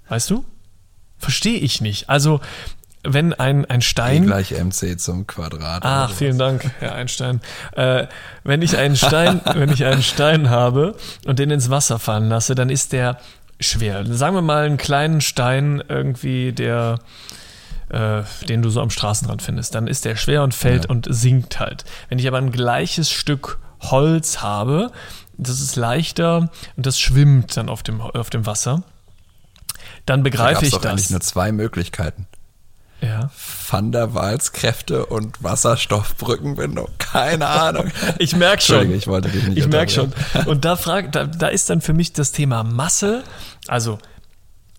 Weißt 0.09 0.31
du? 0.31 0.45
Verstehe 1.19 1.59
ich 1.59 1.81
nicht. 1.81 2.09
Also 2.09 2.41
wenn 3.07 3.33
ein, 3.33 3.65
ein 3.65 3.83
Stein. 3.83 4.25
E 4.25 4.27
gleich 4.27 4.53
MC 4.53 4.99
zum 4.99 5.27
Quadrat. 5.27 5.83
Ach, 5.85 6.13
vielen 6.13 6.39
Dank, 6.39 6.71
Herr 6.79 6.95
Einstein. 6.95 7.41
Äh, 7.73 8.07
wenn 8.45 8.63
ich 8.63 8.77
einen 8.77 8.97
Stein, 8.97 9.41
wenn 9.55 9.71
ich 9.71 9.85
einen 9.85 10.03
Stein 10.03 10.51
habe 10.51 10.97
und 11.27 11.39
den 11.39 11.51
ins 11.51 11.71
Wasser 11.71 11.99
fallen 11.99 12.29
lasse, 12.29 12.55
dann 12.55 12.71
ist 12.71 12.93
der 12.93 13.19
schwer. 13.61 14.05
Sagen 14.07 14.35
wir 14.35 14.43
mal 14.43 14.67
einen 14.67 14.77
kleinen 14.77 15.21
Stein 15.21 15.83
irgendwie, 15.89 16.53
der 16.53 16.99
äh, 17.89 18.23
den 18.49 18.63
du 18.63 18.71
so 18.71 18.81
am 18.81 18.91
Straßenrand 18.91 19.43
findest, 19.43 19.75
dann 19.75 19.87
ist 19.87 20.05
der 20.05 20.17
schwer 20.17 20.43
und 20.43 20.55
fällt 20.55 20.85
ja. 20.85 20.91
und 20.91 21.07
sinkt 21.09 21.61
halt. 21.61 21.85
Wenn 22.09 22.19
ich 22.19 22.27
aber 22.27 22.39
ein 22.39 22.51
gleiches 22.51 23.11
Stück 23.11 23.59
Holz 23.81 24.43
habe, 24.43 24.91
das 25.37 25.61
ist 25.61 25.77
leichter 25.77 26.51
und 26.77 26.87
das 26.87 26.99
schwimmt 26.99 27.57
dann 27.57 27.69
auf 27.69 27.83
dem, 27.83 28.01
auf 28.01 28.31
dem 28.31 28.47
Wasser, 28.47 28.83
dann 30.05 30.23
begreife 30.23 30.61
da 30.61 30.67
ich 30.67 30.75
das. 30.75 30.87
eigentlich 30.87 31.11
nur 31.11 31.21
zwei 31.21 31.53
Möglichkeiten. 31.53 32.27
Ja. 33.01 33.31
Van 33.69 33.93
der 33.93 34.15
Waals 34.15 34.53
Kräfte 34.53 35.07
und 35.07 35.43
Wasserstoffbrückenbindung. 35.43 36.89
Keine 36.99 37.47
Ahnung. 37.47 37.91
ich 38.19 38.35
merke 38.35 38.63
schon. 38.63 38.93
Ich 38.95 39.07
wollte 39.07 39.29
dich 39.29 39.47
nicht 39.47 39.59
Ich 39.59 39.69
merke 39.69 39.93
schon. 39.93 40.13
Und 40.47 40.65
da, 40.65 40.77
frag, 40.77 41.13
da, 41.13 41.25
da 41.25 41.49
ist 41.49 41.69
dann 41.69 41.81
für 41.81 41.93
mich 41.93 42.13
das 42.13 42.33
Thema 42.33 42.63
Masse. 42.63 43.23
Also 43.69 43.99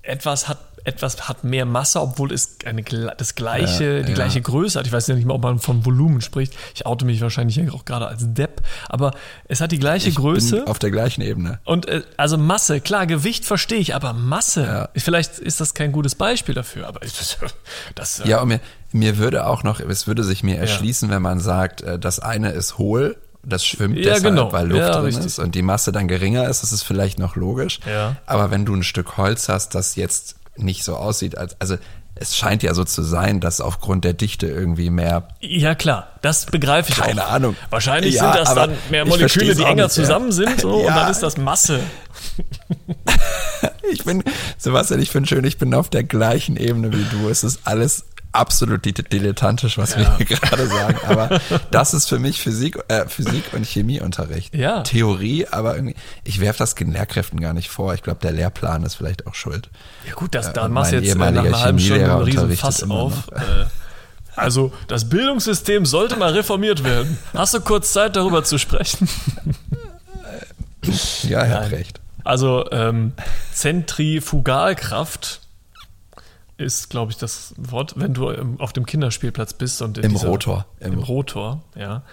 etwas 0.02 0.48
hat 0.48 0.58
etwas 0.88 1.28
hat 1.28 1.44
mehr 1.44 1.66
Masse, 1.66 2.02
obwohl 2.02 2.32
es 2.32 2.58
eine, 2.66 2.82
das 3.18 3.36
gleiche, 3.36 3.98
ja, 3.98 4.04
die 4.04 4.10
ja. 4.10 4.16
gleiche 4.16 4.42
Größe 4.42 4.80
hat. 4.80 4.88
Ich 4.88 4.94
weiß 4.94 5.08
ja 5.08 5.16
nicht 5.16 5.26
mal, 5.26 5.34
ob 5.34 5.44
man 5.44 5.60
von 5.60 5.86
Volumen 5.86 6.22
spricht. 6.22 6.54
Ich 6.74 6.86
oute 6.86 7.06
mich 7.06 7.20
wahrscheinlich 7.20 7.70
auch 7.72 7.84
gerade 7.84 8.08
als 8.08 8.24
Depp, 8.34 8.62
aber 8.88 9.12
es 9.50 9.60
hat 9.60 9.74
die 9.74 9.80
gleiche 9.80 10.10
ich 10.10 10.16
Größe. 10.16 10.66
auf 10.66 10.80
der 10.80 10.92
gleichen 10.92 11.22
Ebene. 11.22 11.60
Und 11.66 11.88
äh, 11.88 12.04
also 12.16 12.38
Masse, 12.38 12.80
klar, 12.80 13.06
Gewicht 13.06 13.44
verstehe 13.44 13.80
ich, 13.80 13.96
aber 13.96 14.14
Masse, 14.14 14.64
ja. 14.64 14.90
vielleicht 14.96 15.40
ist 15.40 15.60
das 15.60 15.74
kein 15.74 15.92
gutes 15.92 16.16
Beispiel 16.16 16.56
dafür, 16.56 16.88
aber 16.88 17.02
das, 17.02 17.38
das 17.96 18.20
äh 18.22 18.30
Ja, 18.30 18.42
und 18.42 18.48
mir, 18.48 18.62
mir 18.94 19.18
würde 19.18 19.46
auch 19.46 19.64
noch, 19.64 19.82
es 19.82 20.08
würde 20.08 20.24
sich 20.24 20.42
mir 20.42 20.58
erschließen, 20.58 21.10
wenn 21.10 21.22
man 21.22 21.42
sagt, 21.42 21.82
äh, 21.82 22.00
das 22.00 22.20
eine 22.20 22.52
ist 22.52 22.78
hohl 22.78 23.18
das 23.48 23.66
schwimmt 23.66 23.98
ja, 23.98 24.14
deshalb, 24.14 24.36
genau. 24.36 24.52
weil 24.52 24.68
Luft 24.68 24.82
ja, 24.82 24.92
drin 24.92 25.06
richtig. 25.06 25.26
ist 25.26 25.40
und 25.40 25.56
die 25.56 25.62
Masse 25.62 25.92
dann 25.92 26.08
geringer 26.08 26.50
ist, 26.50 26.64
das 26.64 26.74
ist 26.74 26.84
vielleicht 26.84 27.18
noch 27.18 27.36
logisch. 27.38 27.80
Ja. 27.90 28.18
Aber 28.26 28.52
wenn 28.52 28.66
du 28.66 28.76
ein 28.76 28.84
Stück 28.84 29.16
Holz 29.16 29.48
hast, 29.48 29.74
das 29.74 29.96
jetzt 29.96 30.36
nicht 30.58 30.84
so 30.84 30.96
aussieht, 30.96 31.38
als, 31.38 31.60
also 31.60 31.78
es 32.20 32.36
scheint 32.36 32.64
ja 32.64 32.74
so 32.74 32.84
zu 32.84 33.04
sein, 33.04 33.40
dass 33.40 33.62
aufgrund 33.62 34.04
der 34.04 34.14
Dichte 34.14 34.48
irgendwie 34.48 34.90
mehr. 34.90 35.28
Ja, 35.40 35.76
klar, 35.76 36.08
das 36.22 36.48
begreife 36.48 36.92
ich 36.92 36.98
Keine 36.98 37.26
auch. 37.26 37.32
Ahnung. 37.32 37.56
Wahrscheinlich 37.70 38.16
ja, 38.16 38.24
sind 38.24 38.36
das 38.36 38.56
dann 38.56 38.74
mehr 38.90 39.06
Moleküle, 39.06 39.56
die 39.56 39.64
enger 39.64 39.84
nicht, 39.84 39.94
zusammen 39.94 40.28
ja. 40.28 40.32
sind, 40.32 40.62
so, 40.62 40.82
ja. 40.82 40.88
und 40.88 40.96
dann 40.96 41.12
ist 41.12 41.22
das 41.22 41.38
Masse. 41.38 41.80
ich 43.92 44.04
bin, 44.04 44.24
Sebastian, 44.58 45.02
ich 45.02 45.12
finde 45.12 45.30
schön, 45.30 45.44
ich 45.44 45.58
bin 45.58 45.74
auf 45.74 45.90
der 45.90 46.04
gleichen 46.04 46.58
Ebene 46.58 46.92
wie 46.92 47.06
du. 47.12 47.30
Es 47.30 47.44
ist 47.44 47.62
alles 47.66 48.06
absolut 48.38 48.86
dilettantisch, 48.86 49.78
was 49.78 49.92
ja. 49.92 50.00
wir 50.00 50.18
hier 50.18 50.26
gerade 50.26 50.68
sagen. 50.68 51.00
Aber 51.08 51.40
das 51.72 51.94
ist 51.94 52.08
für 52.08 52.20
mich 52.20 52.42
Physik, 52.42 52.78
äh, 52.88 53.08
Physik 53.08 53.54
und 53.54 53.66
Chemieunterricht. 53.66 54.56
Ja. 54.56 54.82
Theorie, 54.82 55.48
aber 55.48 55.76
irgendwie, 55.76 55.96
ich 56.24 56.40
werfe 56.40 56.60
das 56.60 56.76
den 56.76 56.92
Lehrkräften 56.92 57.40
gar 57.40 57.54
nicht 57.54 57.70
vor. 57.70 57.94
Ich 57.94 58.04
glaube, 58.04 58.20
der 58.22 58.32
Lehrplan 58.32 58.84
ist 58.84 58.96
vielleicht 58.96 59.28
auch 59.28 59.36
schuld. 59.36 59.70
Ja 60.08 60.14
gut, 60.14 60.36
das, 60.36 60.48
äh, 60.48 60.54
da 60.54 60.68
machst 60.68 60.92
du 60.92 60.98
jetzt 60.98 61.16
nach 61.18 61.28
einer 61.28 61.60
halben 61.60 61.80
Stunde 61.80 62.12
einen 62.12 62.24
riesen 62.24 62.56
Fass 62.56 62.84
auf. 62.84 63.30
Äh, 63.32 63.66
also, 64.36 64.72
das 64.88 65.10
Bildungssystem 65.10 65.86
sollte 65.86 66.16
mal 66.16 66.32
reformiert 66.32 66.84
werden. 66.84 67.18
Hast 67.34 67.56
du 67.56 67.62
kurz 67.62 67.92
Zeit, 67.92 68.16
darüber 68.16 68.44
zu 68.44 68.60
sprechen? 68.60 69.10
ja, 71.24 71.40
er 71.40 71.62
hat 71.62 71.72
recht. 71.72 72.00
Also 72.24 72.70
ähm, 72.72 73.14
Zentrifugalkraft 73.54 75.42
ist, 76.58 76.90
glaube 76.90 77.12
ich, 77.12 77.18
das 77.18 77.54
Wort, 77.58 77.94
wenn 77.98 78.14
du 78.14 78.30
auf 78.58 78.74
dem 78.74 78.86
Kinderspielplatz 78.86 79.54
bist 79.54 79.82
und 79.82 79.98
Im 80.00 80.12
dieser, 80.12 80.28
Rotor. 80.28 80.66
Im, 80.80 80.94
Im 80.94 81.00
Rotor, 81.00 81.64
ja. 81.76 82.04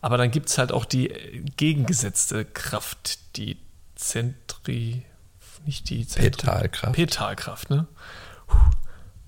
Aber 0.00 0.18
dann 0.18 0.30
gibt 0.30 0.50
es 0.50 0.58
halt 0.58 0.70
auch 0.70 0.84
die 0.84 1.08
gegengesetzte 1.56 2.44
Kraft, 2.44 3.36
die 3.36 3.56
Zentri, 3.94 5.02
nicht 5.64 5.88
die 5.88 6.06
Zentri 6.06 6.30
Petalkraft. 6.30 6.94
Petalkraft, 6.94 7.70
ne? 7.70 7.86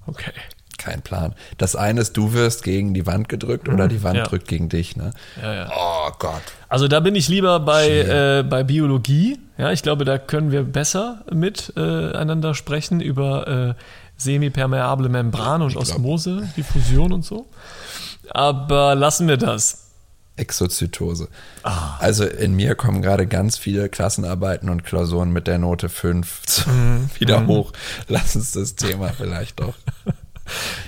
Okay. 0.07 0.33
Kein 0.79 1.01
Plan. 1.01 1.35
Das 1.57 1.75
eine 1.75 2.03
ist, 2.03 2.17
du 2.19 2.35
wirst 2.35 2.63
gegen 2.63 2.93
die 2.93 3.07
Wand 3.07 3.31
gedrückt 3.31 3.69
oder 3.69 3.89
die 3.89 4.03
Wand 4.03 4.19
ja. 4.19 4.25
drückt 4.25 4.47
gegen 4.47 4.69
dich, 4.69 4.95
ne? 4.97 5.13
Ja, 5.41 5.55
ja. 5.55 5.73
Oh 5.75 6.11
Gott. 6.19 6.43
Also 6.69 6.87
da 6.87 7.01
bin 7.01 7.15
ich 7.15 7.29
lieber 7.29 7.61
bei, 7.61 7.89
äh, 7.89 8.43
bei 8.43 8.63
Biologie. 8.63 9.39
Ja, 9.57 9.73
ich 9.73 9.83
glaube, 9.83 10.05
da 10.05 10.19
können 10.19 10.53
wir 10.53 10.63
besser 10.63 11.25
miteinander 11.33 12.51
äh, 12.51 12.55
sprechen 12.55 13.01
über 13.01 13.49
äh, 13.49 13.75
semipermeable 14.17 15.09
Membran 15.09 15.63
und 15.63 15.77
Osmose, 15.77 16.49
Diffusion 16.57 17.13
und 17.13 17.25
so. 17.25 17.47
Aber 18.31 18.95
lassen 18.95 19.29
wir 19.29 19.37
das. 19.37 19.87
Exozytose. 20.37 21.29
Ah. 21.63 21.97
Also 21.99 22.25
in 22.25 22.55
mir 22.55 22.75
kommen 22.75 23.01
gerade 23.01 23.27
ganz 23.27 23.57
viele 23.57 23.89
Klassenarbeiten 23.89 24.69
und 24.69 24.85
Klausuren 24.85 25.33
mit 25.33 25.47
der 25.47 25.59
Note 25.59 25.89
5 25.89 26.67
mm. 26.67 27.21
wieder 27.21 27.41
mm. 27.41 27.47
hoch. 27.47 27.73
Lass 28.09 28.37
uns 28.37 28.53
das 28.53 28.75
Thema 28.75 29.11
vielleicht 29.11 29.61
doch. 29.61 29.75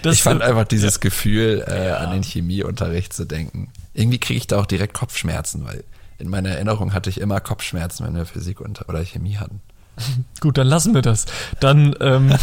Das 0.03 0.15
ich 0.15 0.23
fand 0.23 0.41
einfach 0.41 0.63
dieses 0.63 0.95
ja. 0.95 1.01
Gefühl, 1.01 1.65
äh, 1.67 1.89
ja. 1.89 1.97
an 1.97 2.13
den 2.13 2.23
Chemieunterricht 2.23 3.13
zu 3.13 3.25
denken. 3.25 3.73
Irgendwie 3.93 4.21
kriege 4.21 4.39
ich 4.39 4.47
da 4.47 4.61
auch 4.61 4.67
direkt 4.67 4.95
Kopfschmerzen, 4.95 5.65
weil 5.65 5.83
in 6.19 6.29
meiner 6.29 6.51
Erinnerung 6.51 6.95
hatte 6.95 7.11
ich 7.11 7.21
immer 7.21 7.41
Kopfschmerzen, 7.41 8.07
wenn 8.07 8.15
wir 8.15 8.25
Physik 8.25 8.61
oder 8.61 9.05
Chemie 9.05 9.37
hatten. 9.37 9.61
Gut, 10.41 10.59
dann 10.59 10.67
lassen 10.67 10.95
wir 10.95 11.03
das. 11.03 11.27
Dann 11.61 11.95
ähm, 12.01 12.31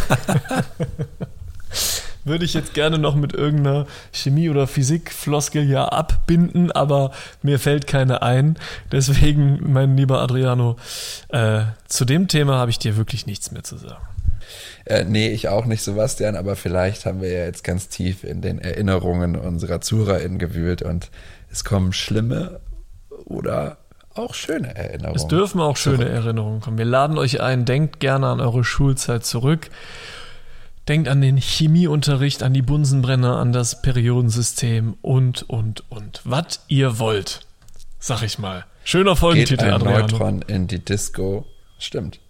würde 2.24 2.44
ich 2.44 2.54
jetzt 2.54 2.74
gerne 2.74 2.98
noch 2.98 3.14
mit 3.14 3.32
irgendeiner 3.32 3.86
Chemie- 4.12 4.50
oder 4.50 4.66
Physik-Floskel 4.66 5.68
ja 5.68 5.86
abbinden, 5.86 6.72
aber 6.72 7.12
mir 7.42 7.58
fällt 7.58 7.86
keine 7.86 8.22
ein. 8.22 8.58
Deswegen, 8.90 9.72
mein 9.72 9.96
lieber 9.96 10.20
Adriano, 10.20 10.76
äh, 11.28 11.62
zu 11.86 12.04
dem 12.04 12.28
Thema 12.28 12.58
habe 12.58 12.70
ich 12.70 12.78
dir 12.78 12.96
wirklich 12.96 13.26
nichts 13.26 13.52
mehr 13.52 13.62
zu 13.62 13.76
sagen. 13.76 14.06
Äh, 14.84 15.04
nee, 15.04 15.30
ich 15.30 15.48
auch 15.48 15.66
nicht, 15.66 15.82
Sebastian, 15.82 16.36
aber 16.36 16.56
vielleicht 16.56 17.06
haben 17.06 17.20
wir 17.20 17.30
ja 17.30 17.44
jetzt 17.44 17.64
ganz 17.64 17.88
tief 17.88 18.22
in 18.22 18.40
den 18.40 18.58
Erinnerungen 18.58 19.36
unserer 19.36 19.80
ZuhörerInnen 19.80 20.38
gewühlt 20.38 20.82
und 20.82 21.10
es 21.50 21.64
kommen 21.64 21.92
schlimme 21.92 22.60
oder 23.24 23.78
auch 24.18 24.34
schöne 24.34 24.74
Erinnerungen. 24.74 25.16
Es 25.16 25.26
dürfen 25.26 25.60
auch 25.60 25.76
schöne 25.76 25.98
zurück. 25.98 26.12
Erinnerungen 26.12 26.60
kommen. 26.60 26.78
Wir 26.78 26.84
laden 26.84 27.18
euch 27.18 27.40
ein, 27.40 27.64
denkt 27.64 28.00
gerne 28.00 28.28
an 28.28 28.40
eure 28.40 28.64
Schulzeit 28.64 29.24
zurück. 29.24 29.70
Denkt 30.88 31.08
an 31.08 31.20
den 31.20 31.36
Chemieunterricht, 31.36 32.42
an 32.44 32.54
die 32.54 32.62
Bunsenbrenner, 32.62 33.38
an 33.38 33.52
das 33.52 33.82
Periodensystem 33.82 34.96
und, 35.02 35.42
und, 35.48 35.84
und. 35.90 36.20
Was 36.24 36.60
ihr 36.68 37.00
wollt, 37.00 37.40
sag 37.98 38.22
ich 38.22 38.38
mal. 38.38 38.64
Schöner 38.84 39.16
Folgentitel, 39.16 39.56
Geht 39.56 39.66
ein 39.66 39.74
Adriano. 39.74 40.00
Neutron 40.02 40.42
in 40.42 40.68
die 40.68 40.84
Disco. 40.84 41.44
Stimmt. 41.78 42.20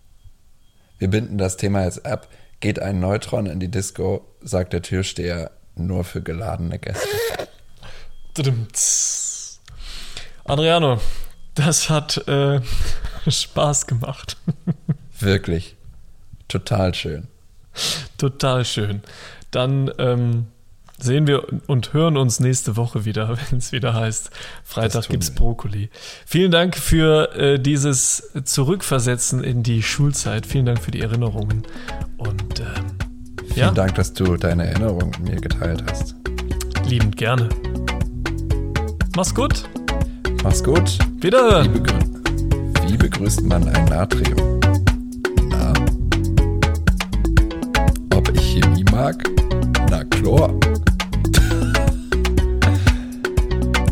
Wir 0.99 1.09
binden 1.09 1.37
das 1.37 1.59
Thema 1.59 1.85
jetzt 1.85 2.07
ab. 2.07 2.29
Geht 2.61 2.81
ein 2.81 2.99
Neutron 2.99 3.45
in 3.45 3.61
die 3.61 3.71
Disco, 3.71 4.27
sagt 4.41 4.73
der 4.73 4.81
Türsteher, 4.81 5.51
nur 5.75 6.05
für 6.05 6.23
geladene 6.23 6.79
Gäste. 6.79 7.07
Adriano, 10.45 10.99
das 11.57 11.91
hat 11.91 12.29
äh, 12.29 12.61
Spaß 13.29 13.87
gemacht. 13.87 14.37
Wirklich. 15.19 15.77
Total 16.49 16.95
schön. 16.95 17.27
Total 18.19 18.65
schön. 18.65 19.03
Dann 19.51 19.91
ähm, 19.99 20.47
sehen 20.99 21.27
wir 21.27 21.47
und 21.67 21.93
hören 21.93 22.17
uns 22.17 22.41
nächste 22.41 22.77
Woche 22.77 23.05
wieder, 23.05 23.29
wenn 23.51 23.59
es 23.59 23.73
wieder 23.73 23.95
heißt, 23.95 24.31
Freitag 24.65 25.09
gibt's 25.09 25.31
wir. 25.31 25.37
Brokkoli. 25.37 25.91
Vielen 26.25 26.51
Dank 26.51 26.77
für 26.77 27.35
äh, 27.35 27.59
dieses 27.59 28.33
Zurückversetzen 28.45 29.43
in 29.43 29.63
die 29.63 29.83
Schulzeit. 29.83 30.47
Vielen 30.47 30.67
Dank 30.67 30.81
für 30.81 30.91
die 30.91 31.01
Erinnerungen. 31.01 31.67
Und 32.19 32.61
ähm, 32.61 32.99
vielen 33.39 33.57
ja? 33.57 33.71
Dank, 33.73 33.95
dass 33.97 34.13
du 34.13 34.37
deine 34.37 34.67
Erinnerungen 34.67 35.11
mit 35.11 35.35
mir 35.35 35.41
geteilt 35.41 35.83
hast. 35.89 36.15
Liebend 36.87 37.17
gerne. 37.17 37.49
Mach's 39.17 39.35
gut. 39.35 39.65
Mach's 40.47 40.63
gut. 40.63 40.97
Wiederhören. 41.21 41.75
Wie, 41.75 41.81
begrü 41.81 41.99
wie 42.87 42.97
begrüßt 42.97 43.43
man 43.43 43.69
ein 43.69 43.85
Natrium? 43.87 44.61
Na? 45.49 45.73
Ob 48.15 48.33
ich 48.33 48.41
Chemie 48.53 48.85
mag? 48.93 49.29
Na, 49.91 50.05
Chlor. 50.05 50.55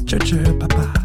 tschö, 0.06 0.16
tschö, 0.20 0.52
Papa. 0.60 1.03